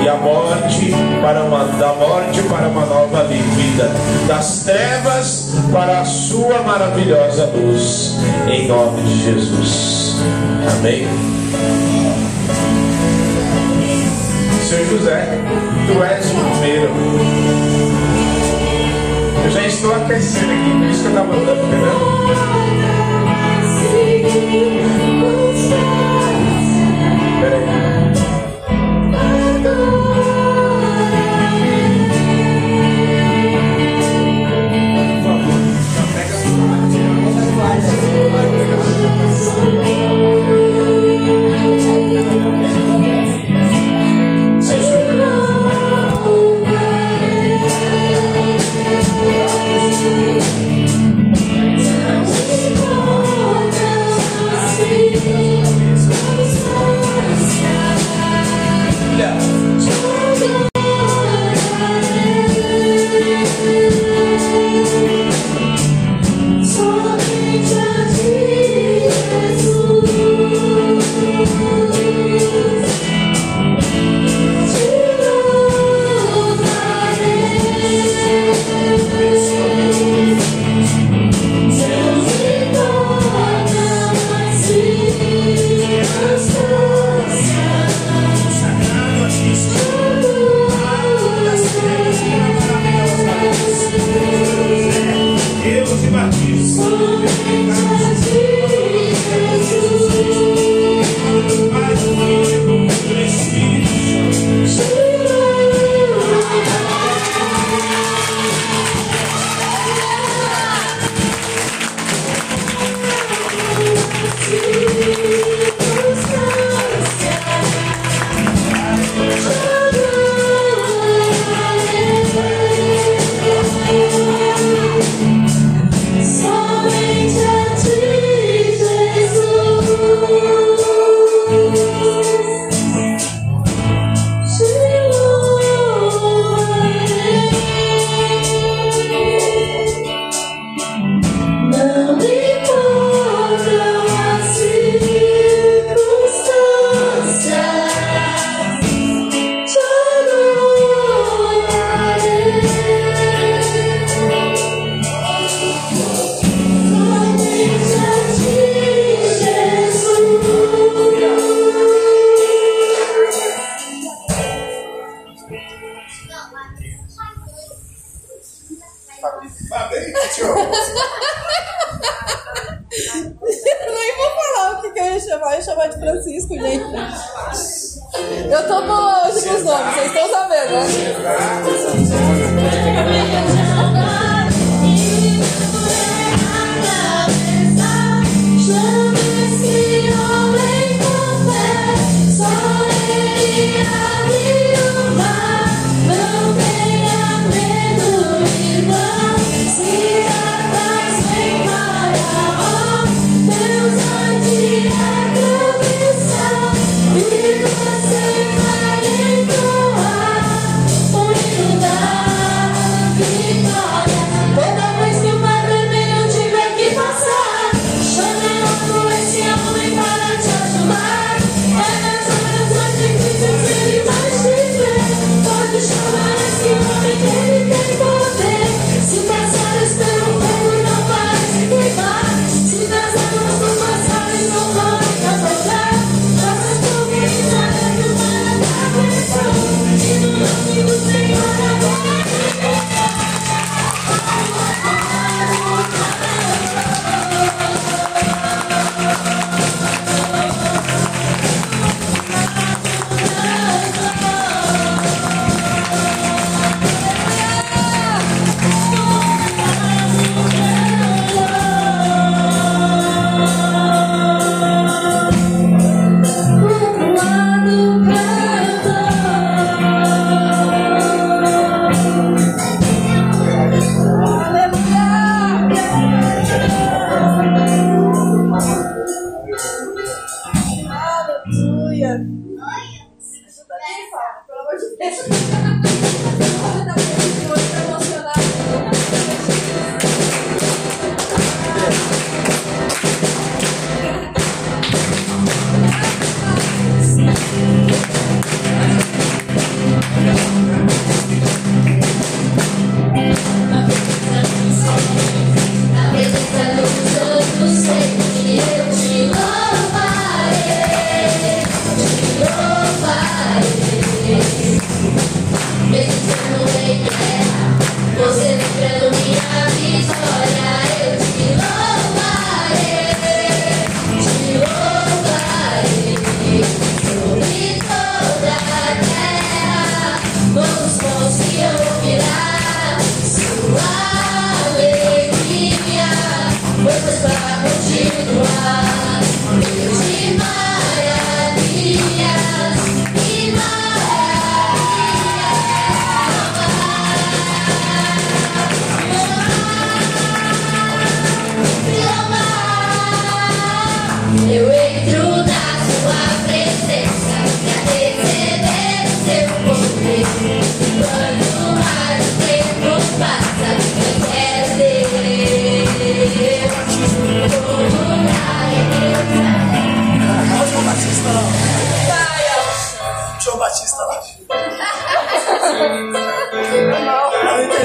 [0.02, 3.90] e a morte para uma, da morte para uma nova vida,
[4.26, 8.16] das trevas para a Sua maravilhosa luz,
[8.50, 10.16] em nome de Jesus.
[10.78, 11.33] Amém.
[14.68, 15.38] Seu José,
[15.86, 16.90] tu és o primeiro.
[19.44, 21.64] Eu já estou aquecendo aqui, por isso que eu estava andando,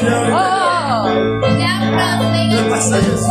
[0.10, 0.32] Ela entendeu, hein?
[0.34, 0.49] Oh!
[2.55, 3.30] Vai passar Jesus.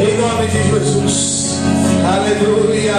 [0.00, 1.60] Em nome de Jesus.
[2.02, 2.94] Aleluia.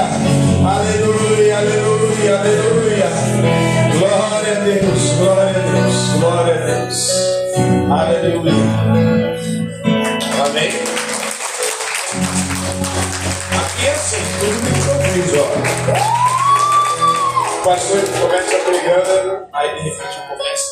[0.63, 3.09] Aleluia, aleluia, aleluia.
[3.97, 7.09] Glória a Deus, glória a Deus, glória a Deus.
[7.89, 8.53] Aleluia.
[10.45, 10.71] Amém.
[13.59, 15.41] Aqui é assim, tudo tem improviso, ó.
[17.57, 20.69] O pastor começa pregando, aí de repente eu começo.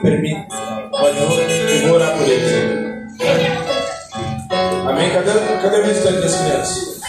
[0.00, 0.46] Permite.
[0.90, 2.65] Pode eu vou orar por eles.
[5.26, 7.00] Cadê, cadê o restante das crianças?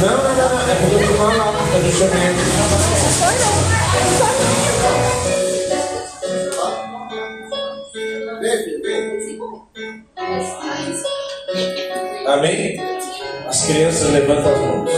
[0.00, 0.60] Não, não, não, não.
[0.70, 2.42] É porque eu fui lá, é do chamamento.
[12.28, 12.80] Amém?
[13.48, 14.90] As crianças levantam as mãos.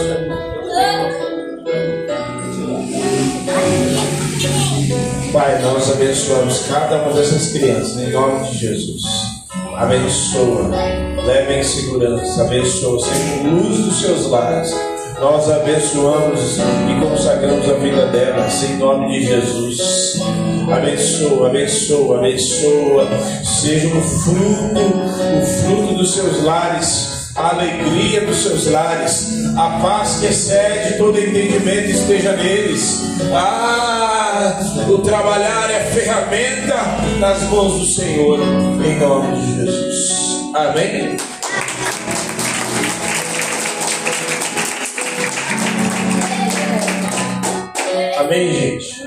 [5.33, 9.03] Pai, nós abençoamos cada uma dessas crianças, em nome de Jesus.
[9.75, 10.69] Abençoa,
[11.25, 14.73] leve em segurança, abençoa, seja luz dos seus lares.
[15.19, 20.19] Nós abençoamos e consagramos a vida delas, em nome de Jesus.
[20.71, 23.07] Abençoa, abençoa, abençoa.
[23.43, 24.81] Seja o fruto,
[25.39, 31.17] o fruto dos seus lares, a alegria dos seus lares, a paz que excede todo
[31.17, 33.01] entendimento esteja neles.
[33.33, 34.59] Ah,
[34.89, 36.75] o trabalhar é ferramenta
[37.19, 38.39] nas mãos do Senhor,
[38.85, 40.34] em nome de Jesus.
[40.55, 41.17] Amém.
[48.17, 49.03] Amém, gente.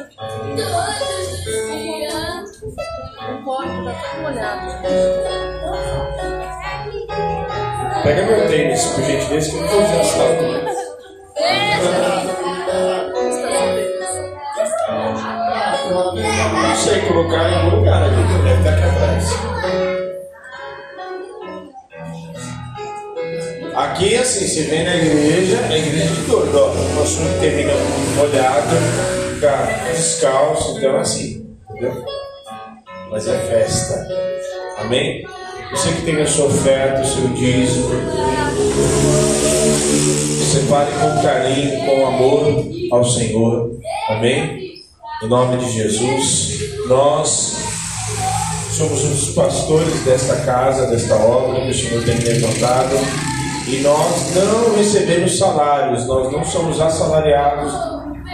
[8.03, 10.43] Pega meu tênis, por gentileza, que eu não vou usar salto.
[16.53, 19.58] Não sei colocar em algum lugar ali, deve estar aqui atrás.
[23.79, 26.73] Aqui, assim, você vem na igreja, é igreja de todo, ó.
[26.73, 27.73] O nosso termina
[28.17, 28.75] molhado,
[29.33, 32.05] fica descalço, então assim, entendeu?
[33.09, 34.05] Mas é festa.
[34.79, 35.25] Amém?
[35.71, 37.89] Você que tem a sua oferta, o seu dízimo,
[40.51, 43.79] separe com carinho, com amor ao Senhor.
[44.09, 44.73] Amém?
[45.23, 46.59] Em nome de Jesus,
[46.89, 47.55] nós
[48.77, 53.38] somos os pastores desta casa, desta obra que o Senhor tem levantado.
[53.69, 57.71] E nós não recebemos salários, nós não somos assalariados,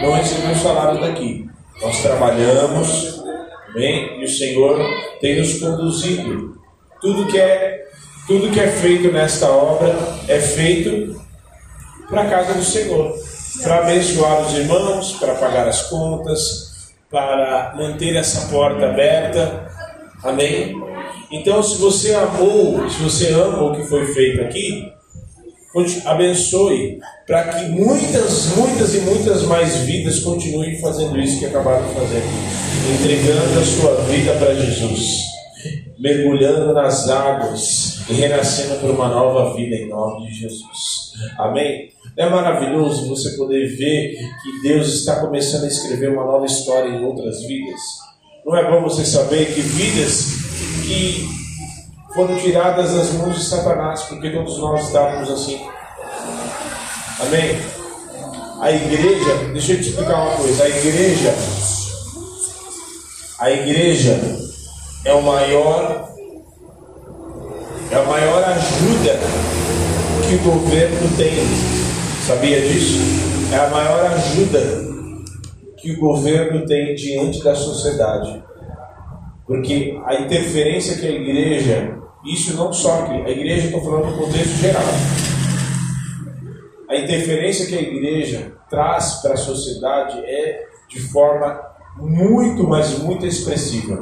[0.01, 1.51] não recebemos salário daqui.
[1.83, 3.21] Nós trabalhamos,
[3.75, 4.21] amém?
[4.21, 4.79] E o Senhor
[5.21, 6.57] tem nos conduzido.
[7.01, 7.85] Tudo que é,
[8.29, 9.93] tudo que é feito nesta obra
[10.29, 11.21] é feito
[12.09, 13.13] para a casa do Senhor,
[13.61, 19.69] para abençoar os irmãos, para pagar as contas, para manter essa porta aberta.
[20.23, 20.81] Amém?
[21.33, 24.94] Então, se você amou, se você ama o que foi feito aqui,
[26.05, 32.95] abençoe para que muitas, muitas e muitas mais vidas continuem fazendo isso que acabaram aqui,
[32.95, 35.25] entregando a sua vida para Jesus,
[35.99, 41.13] mergulhando nas águas e renascendo por uma nova vida em nome de Jesus.
[41.39, 41.89] Amém?
[42.17, 47.05] É maravilhoso você poder ver que Deus está começando a escrever uma nova história em
[47.05, 47.81] outras vidas?
[48.47, 50.27] Não é bom você saber que vidas
[50.87, 51.44] que
[52.15, 55.61] foram tiradas das mãos de Satanás, porque todos nós estávamos assim.
[57.21, 57.59] Amém?
[58.61, 61.35] A igreja, deixa eu te explicar uma coisa, a igreja,
[63.41, 64.21] a igreja
[65.05, 66.09] é o maior,
[67.91, 69.19] é a maior ajuda
[70.27, 71.35] que o governo tem.
[72.27, 73.01] Sabia disso?
[73.53, 74.61] É a maior ajuda
[75.77, 78.43] que o governo tem diante da sociedade.
[79.47, 84.57] Porque a interferência que a igreja, isso não só a igreja, estou falando no contexto
[84.57, 84.83] geral.
[86.89, 91.61] A interferência que a igreja traz para a sociedade é de forma
[91.97, 93.97] muito, mas muito expressiva.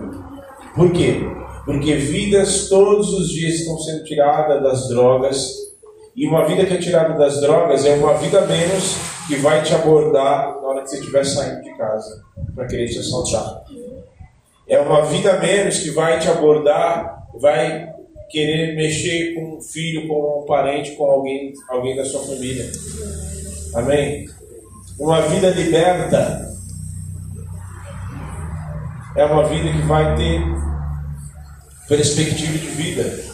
[0.74, 1.20] Por quê?
[1.65, 5.55] Porque vidas todos os dias estão sendo tiradas das drogas,
[6.15, 8.97] e uma vida que é tirada das drogas é uma vida menos
[9.27, 12.23] que vai te abordar na hora que você estiver saindo de casa
[12.55, 13.62] para querer te assaltar.
[14.69, 17.93] É uma vida menos que vai te abordar, vai
[18.33, 22.69] querer mexer com um filho, com um parente, com alguém, alguém da sua família.
[23.75, 24.27] Amém?
[24.99, 26.51] Uma vida liberta
[29.15, 30.41] é uma vida que vai ter
[31.87, 33.33] perspectiva de vida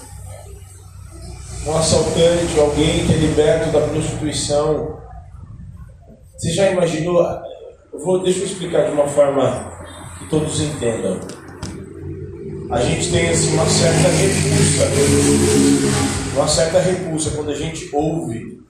[1.68, 4.98] um assaltante, alguém que é liberto da prostituição.
[6.36, 7.22] Você já imaginou?
[7.92, 9.70] Vou, deixa eu explicar de uma forma
[10.18, 11.20] que todos entendam.
[12.70, 14.84] A gente tem assim uma certa repulsa,
[16.34, 18.60] uma certa repulsa quando a gente ouve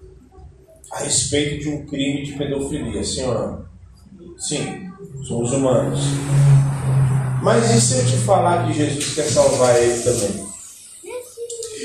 [0.92, 3.66] a respeito de um crime de pedofilia, senhor.
[4.36, 4.88] Sim,
[5.26, 6.00] somos humanos.
[7.42, 10.46] Mas e se eu te falar que Jesus quer salvar ele também?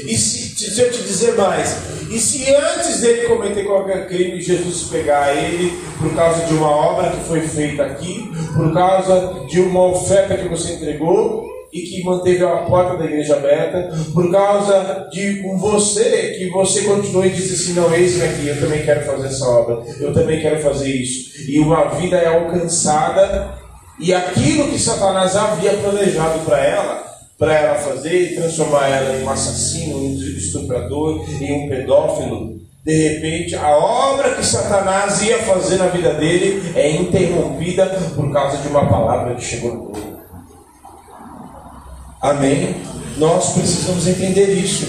[0.06, 1.76] E se, se eu te dizer mais,
[2.12, 7.10] e se antes dele cometer qualquer crime, Jesus pegar ele por causa de uma obra
[7.10, 12.44] que foi feita aqui, por causa de uma oferta que você entregou e que manteve
[12.44, 17.74] a porta da igreja aberta, por causa de você, que você continuou e disse assim:
[17.74, 21.50] não, eis-me aqui, eu também quero fazer essa obra, eu também quero fazer isso.
[21.50, 23.56] E uma vida é alcançada,
[24.00, 29.24] e aquilo que Satanás havia planejado para ela para ela fazer e transformar ela em
[29.24, 32.54] um assassino, um estuprador, em um pedófilo.
[32.86, 37.86] De repente, a obra que Satanás ia fazer na vida dele é interrompida
[38.16, 40.13] por causa de uma palavra que chegou no corpo.
[42.24, 42.78] Amém?
[43.18, 44.88] Nós precisamos entender isso.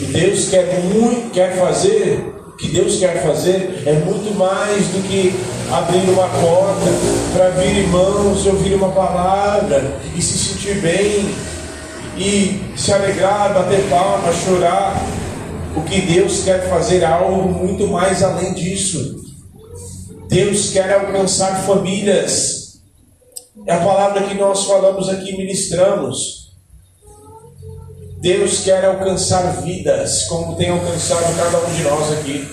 [0.00, 5.06] E Deus quer muito, quer fazer, o que Deus quer fazer é muito mais do
[5.06, 5.34] que
[5.70, 6.90] abrir uma porta
[7.34, 11.28] para vir irmãos ouvir uma palavra e se sentir bem
[12.16, 14.98] e se alegrar, bater palmas, chorar.
[15.76, 19.16] O que Deus quer fazer é algo muito mais além disso.
[20.26, 22.55] Deus quer alcançar famílias.
[23.66, 26.52] É a palavra que nós falamos aqui, ministramos.
[28.20, 32.48] Deus quer alcançar vidas, como tem alcançado cada um de nós aqui.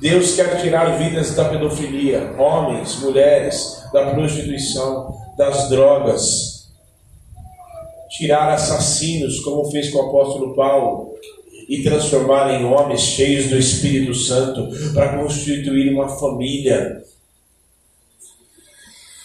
[0.00, 5.18] Deus quer tirar vidas da pedofilia, homens, mulheres, da prostituição.
[5.36, 6.68] das drogas,
[8.10, 11.14] tirar assassinos, como fez com o apóstolo Paulo,
[11.66, 17.02] e transformar em homens cheios do Espírito Santo para constituir uma família.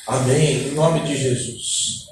[0.07, 0.69] Amém.
[0.69, 2.05] Em nome de Jesus.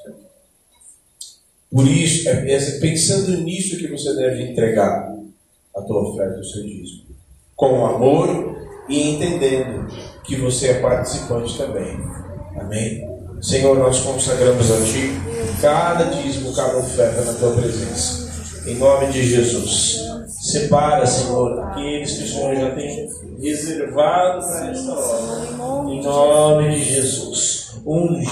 [1.72, 5.12] Por isso, é, é pensando nisso que você deve entregar
[5.76, 7.04] a tua oferta, o seu dízimo.
[7.56, 8.58] Com amor
[8.88, 9.88] e entendendo
[10.24, 11.98] que você é participante também.
[12.60, 13.14] Amém?
[13.42, 15.10] Senhor, nós consagramos a Ti
[15.62, 18.70] cada dízimo, cada oferta na Tua presença.
[18.70, 20.04] Em nome de Jesus.
[20.28, 23.10] Separa, Senhor, aqueles que o Senhor já tem
[23.40, 25.92] reservado para esta hora.
[25.92, 27.63] Em nome de Jesus.
[27.86, 28.26] Unge,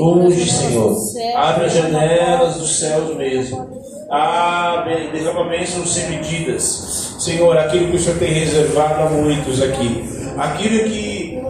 [0.00, 0.96] unge, Senhor.
[1.36, 3.68] Abre as janelas dos céus mesmo.
[4.10, 7.14] Abre, derrama bênçãos sem medidas.
[7.18, 10.04] Senhor, aquilo que o Senhor tem reservado a muitos aqui.
[10.38, 11.42] Aquilo que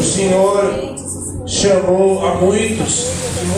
[0.00, 0.94] o Senhor
[1.46, 3.10] chamou a muitos,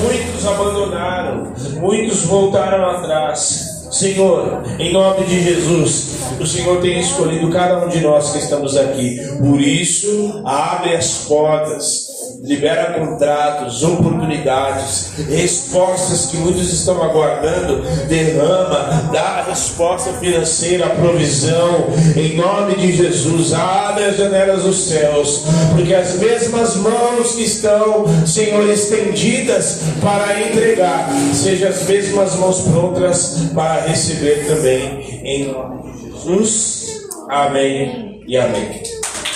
[0.02, 3.76] muitos abandonaram, muitos voltaram atrás.
[3.90, 8.76] Senhor, em nome de Jesus, o Senhor tem escolhido cada um de nós que estamos
[8.76, 9.18] aqui.
[9.38, 12.05] Por isso, abre as portas,
[12.42, 17.82] libera contratos, oportunidades, respostas que muitos estão aguardando.
[18.08, 21.86] Derrama, dá a resposta financeira, a provisão.
[22.16, 25.44] Em nome de Jesus, abre as janelas dos céus,
[25.74, 33.36] porque as mesmas mãos que estão, Senhor, estendidas para entregar, sejam as mesmas mãos prontas
[33.54, 35.20] para receber também.
[35.24, 36.86] Em nome de Jesus.
[37.28, 38.82] Amém e amém.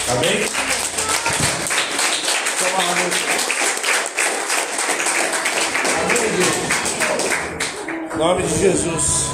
[0.08, 0.69] Amém?
[8.20, 9.30] Nome de Jesus.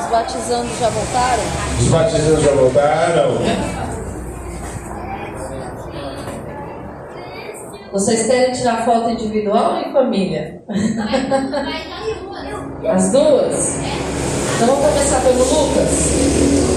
[0.00, 1.42] Os batizando já voltaram?
[1.78, 3.38] Os batizandos já voltaram.
[7.92, 10.64] Vocês querem tirar foto individual ou em família?
[12.92, 13.76] As duas?
[14.56, 16.71] Então vamos começar pelo Lucas.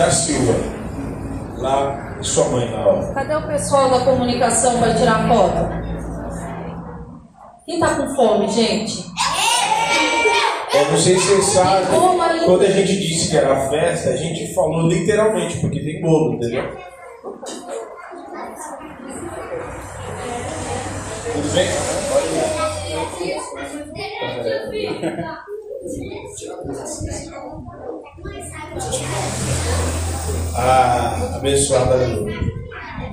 [0.00, 0.54] Da Silva.
[1.58, 3.12] Lá, sua mãe lá, ó.
[3.12, 5.68] Cadê o pessoal da comunicação para tirar foto?
[7.66, 9.04] Quem tá com fome, gente?
[10.72, 11.86] Eu não sei se vocês sabem,
[12.46, 16.64] quando a gente disse que era festa, a gente falou literalmente, porque tem bolo, entendeu?
[21.34, 21.68] Tudo bem?
[30.62, 32.28] Ah, abençoada Lu.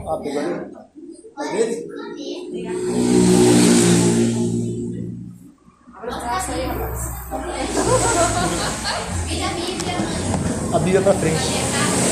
[0.05, 0.53] Ah, pegou ali?
[1.37, 1.43] A
[2.13, 3.07] Bíblia, mãe.
[10.73, 12.06] A Bíblia pra frente.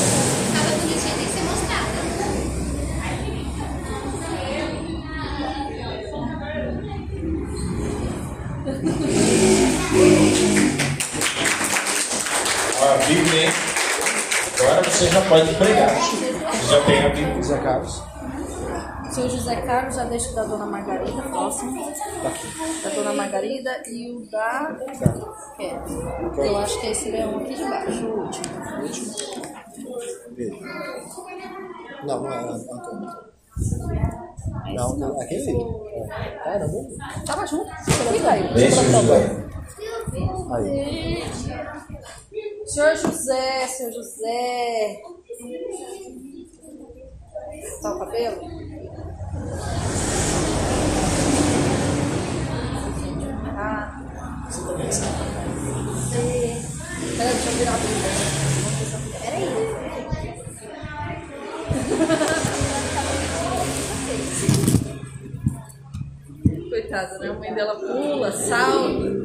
[14.96, 15.90] Você já pode pregar.
[15.90, 17.42] Você já tem a Bíblia.
[17.42, 18.02] Zé Carlos.
[19.06, 21.92] O senhor José Carlos já deixa o da dona Margarida, próximo.
[22.82, 24.74] Da dona Margarida e o da.
[25.58, 26.46] É.
[26.46, 28.46] Eu acho que esse é um aqui de baixo, o último.
[30.30, 30.60] Dele.
[32.04, 33.26] Não, não é Antônio.
[34.74, 35.50] Não, não, aquele.
[35.52, 36.38] É.
[36.42, 36.88] Caramba.
[37.26, 37.70] Tava junto.
[37.84, 38.70] Fica aí.
[38.70, 39.46] Seu José.
[40.52, 41.22] Aí.
[42.66, 45.00] Senhor José, senhor José.
[47.80, 48.40] Tá o cabelo?
[53.56, 54.02] Ah.
[57.16, 58.10] Peraí, deixa eu virar a Bíblia.
[59.22, 59.46] Peraí.
[66.68, 67.28] Coitada, né?
[67.28, 69.16] A mãe dela pula, salta.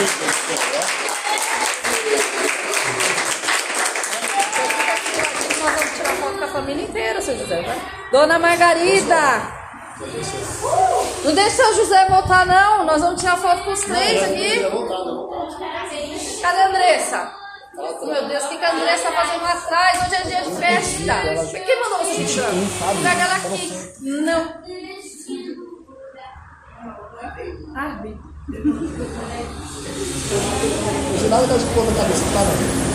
[0.00, 0.08] Nós
[5.74, 7.78] vamos tirar foto com a família inteira, seu José, vai?
[8.10, 9.60] Dona Margarida!
[11.22, 12.86] Não deixa o seu José voltar, não.
[12.86, 14.60] Nós vamos tirar foto com os três aqui.
[16.40, 17.32] Cadê a Andressa?
[17.74, 20.02] Meu Deus, o que que a Andressa tá fazendo lá atrás?
[20.06, 21.60] Hoje é dia de festa.
[21.60, 22.50] Quem mandou você tirar?
[23.02, 23.72] Pega ela aqui.
[24.00, 24.60] Não.
[27.76, 28.29] Arbi.
[28.50, 28.58] Você
[31.28, 32.90] nada está de ponta cabeça, tá não.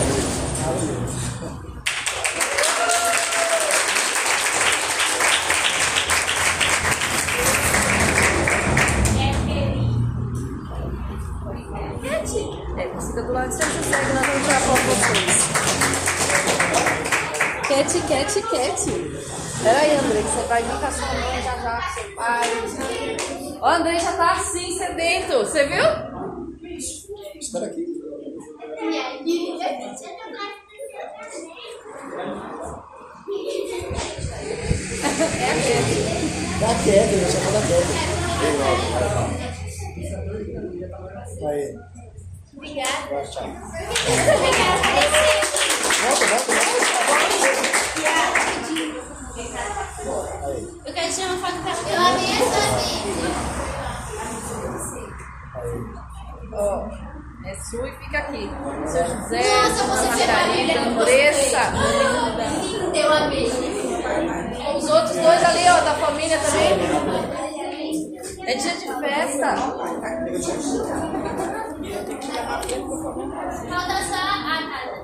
[13.00, 15.40] Fica do lado, você consegue, nós vamos tirar vocês.
[17.66, 18.80] Cat, cat, cat.
[19.62, 23.45] Peraí, André, que você vai vir com a sua mãe já já com seu pai.
[23.66, 25.38] Ó, Andrei já tá assim, sedento.
[25.38, 25.82] Você viu?
[27.40, 27.84] Espera aqui.
[28.78, 29.58] É aquele.
[36.60, 37.90] Dá queda, eu chamo da queda.
[41.48, 41.74] Aí,
[42.54, 43.06] Obrigada.
[43.10, 43.48] vai, tchau.
[44.46, 44.86] Obrigada.
[46.02, 47.26] Volta, volta, volta.
[50.46, 51.80] Aí, Eu quero tirar uma foto com ela.
[51.90, 53.55] Eu amei essa
[56.52, 56.88] Ó,
[57.44, 58.50] é sua e fica aqui.
[58.86, 61.00] Seu José, Nossa, você Margarida, maravilhosa.
[61.00, 61.60] Andressa.
[61.72, 63.46] Linda, eu amei.
[64.76, 67.36] Os outros dois ali, ó, da família também.
[68.46, 69.56] É dia de festa.
[73.68, 74.96] Falta só a casa.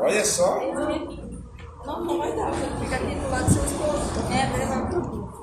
[0.00, 0.60] Olha só.
[1.86, 2.52] Não, não vai dar.
[2.52, 4.32] Fica aqui do lado do seu esposo.
[4.32, 5.39] É, vai levar tudo.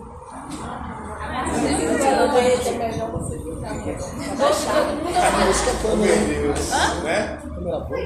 [5.18, 6.26] A música Meu câmera.
[6.26, 6.70] Deus.
[7.04, 7.38] Né?
[7.42, 8.00] Câmera boa.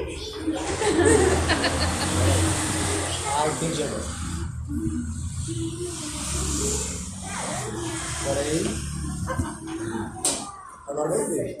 [3.34, 4.02] Ah, entendi agora.
[8.22, 8.64] Agora aí.
[10.88, 11.58] Agora vai ver.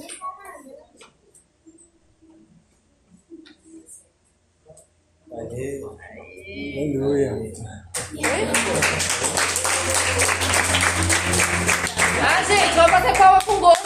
[6.52, 7.32] Aleluia.
[12.20, 13.82] Ah, gente, vamos bater palma com gosto.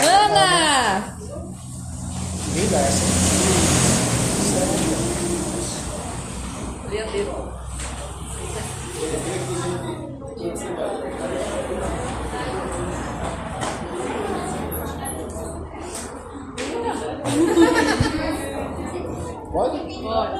[0.00, 1.18] Ana!
[2.54, 3.18] Linda essa.
[6.86, 7.48] Briadeiro.
[19.58, 19.78] Pode?
[20.00, 20.38] Pode.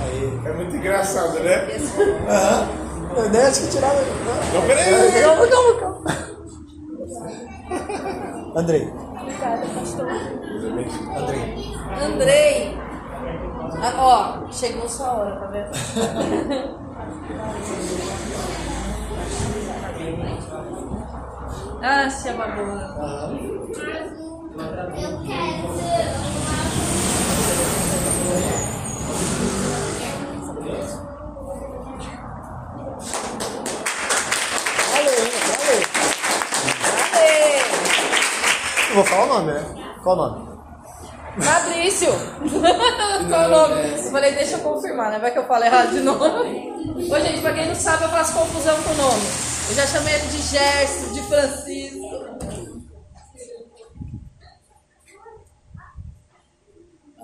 [0.00, 0.40] Aí.
[0.46, 1.66] É muito engraçado, né?
[2.26, 2.66] Aham.
[3.14, 4.00] Eu nem acho que tirava.
[4.54, 5.22] Não, peraí.
[5.22, 6.00] Calma, calma, calma.
[8.56, 8.90] Andrei.
[11.20, 11.44] Andrei.
[12.02, 12.74] Andrei.
[13.82, 15.68] Ah, ó, chegou sua hora, tá vendo?
[21.82, 22.64] ah, se ababou.
[22.64, 24.23] Aham.
[24.56, 25.74] Eu quero.
[38.90, 39.94] Eu vou falar o nome, né?
[40.04, 40.54] Qual o nome?
[41.40, 42.12] Fabrício!
[43.28, 43.90] Qual o nome?
[43.90, 45.18] Eu falei, deixa eu confirmar, né?
[45.18, 46.72] Vai que eu falo errado de nome.
[47.10, 49.22] Ô, gente, pra quem não sabe, eu faço confusão com o nome.
[49.68, 52.63] Eu já chamei ele de Gerson, de Francisco.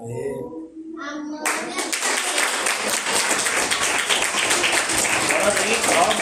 [0.01, 0.41] Parabéns,
[5.87, 6.15] calma.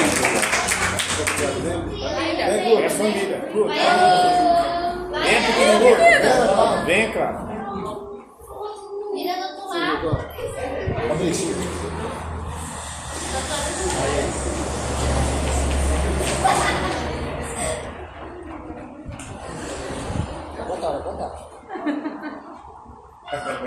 [2.83, 3.39] É família.
[5.23, 6.03] Vem, pequeno gordo.
[6.87, 7.39] Vem, cara.
[9.15, 10.09] Vira do outro lado.
[11.09, 11.55] Fabrício.
[20.57, 21.49] Vai botar, vai botar.
[21.85, 21.93] Aí.
[23.31, 23.59] Acabou,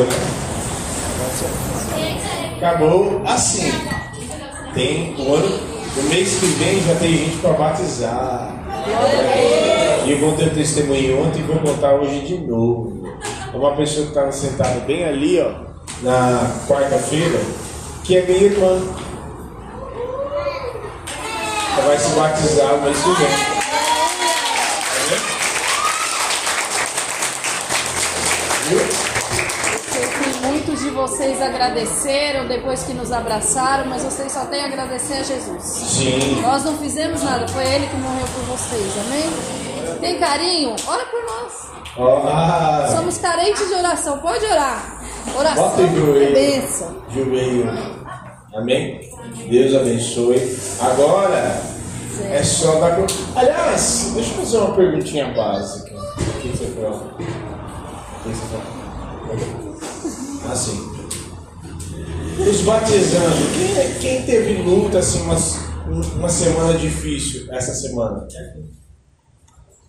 [0.00, 0.16] né?
[2.56, 3.70] Acabou assim.
[4.74, 5.70] Tem o ano.
[5.96, 8.52] No mês que vem já tem gente para batizar.
[10.04, 13.08] E eu contei o testemunho ontem e vou contar hoje de novo.
[13.54, 15.52] É uma pessoa que estava sentada bem ali, ó,
[16.02, 17.38] na quarta-feira,
[18.04, 18.80] que é minha irmã.
[21.78, 23.60] Ela vai se batizar o mês que vem.
[28.68, 28.80] Viu?
[30.22, 35.14] Que muitos de vocês agradeceram depois que nos abraçaram, mas vocês só têm a agradecer
[35.14, 35.62] a Jesus.
[35.62, 36.40] Sim.
[36.42, 39.98] Nós não fizemos nada, foi Ele que morreu por vocês, amém?
[40.00, 40.74] Tem carinho?
[40.86, 41.70] Ora por nós.
[41.96, 44.99] Ó, ah, Somos carentes de oração, pode orar.
[45.38, 46.34] Oração Bota o é joelho.
[46.34, 46.96] bênção.
[47.14, 47.70] joelho.
[48.54, 49.00] Amém?
[49.48, 50.58] Deus abençoe.
[50.80, 51.60] Agora
[52.30, 52.98] é só dar.
[53.36, 55.94] Aliás, deixa eu fazer uma perguntinha básica.
[55.94, 57.12] O que você falou?
[57.12, 59.80] O que você falou?
[60.52, 60.90] Assim.
[62.40, 65.36] Os batizando, quem, quem teve luta assim, uma,
[66.16, 68.26] uma semana difícil essa semana?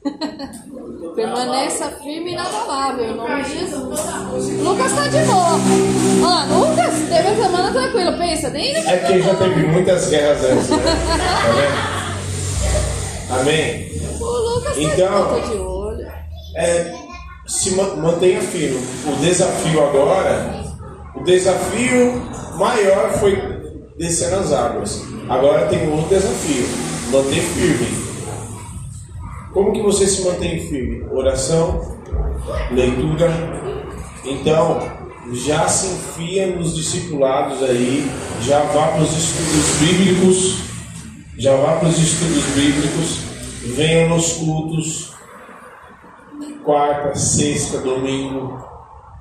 [1.15, 3.99] Permaneça firme e inabalável, em nome de Jesus.
[4.60, 5.60] Lucas tá de boa.
[6.23, 8.11] Ó, Lucas teve a semana tranquila.
[8.14, 10.78] Pensa, nem É porque já teve muitas guerras antes, né?
[13.28, 13.41] Tá vendo?
[13.41, 13.91] Amém?
[14.19, 14.26] o
[14.56, 16.07] Lucas Então- tá de olho.
[16.56, 16.94] É,
[17.48, 18.80] se ma- mantenha firme.
[19.07, 20.64] O desafio agora,
[21.15, 22.22] o desafio
[22.57, 23.36] maior foi
[23.98, 25.02] descer nas águas.
[25.30, 26.65] Agora tem um outro desafio,
[27.11, 28.11] manter firme.
[29.53, 31.06] Como que você se mantém firme?
[31.11, 31.98] Oração,
[32.72, 33.30] leitura.
[34.23, 34.80] Então,
[35.34, 38.10] já se enfia nos discipulados aí,
[38.41, 40.57] já vá para os estudos bíblicos,
[41.38, 43.18] já vá para os estudos bíblicos,
[43.76, 45.14] venha nos cultos,
[46.64, 48.65] quarta, sexta, domingo.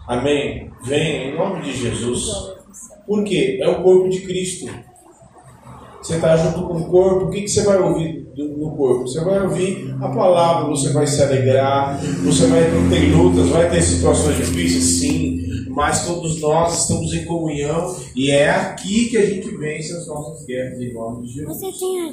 [0.06, 0.70] Amém?
[0.84, 2.26] Venha em nome de Jesus.
[3.06, 3.58] Por quê?
[3.60, 4.70] É o corpo de Cristo.
[6.00, 9.02] Você está junto com o corpo, o que, que você vai ouvir no corpo?
[9.02, 13.82] Você vai ouvir a palavra, você vai se alegrar, você vai ter lutas, vai ter
[13.82, 19.48] situações difíceis, sim, mas todos nós estamos em comunhão e é aqui que a gente
[19.56, 21.58] vence as nossas guerras em nome de Jesus.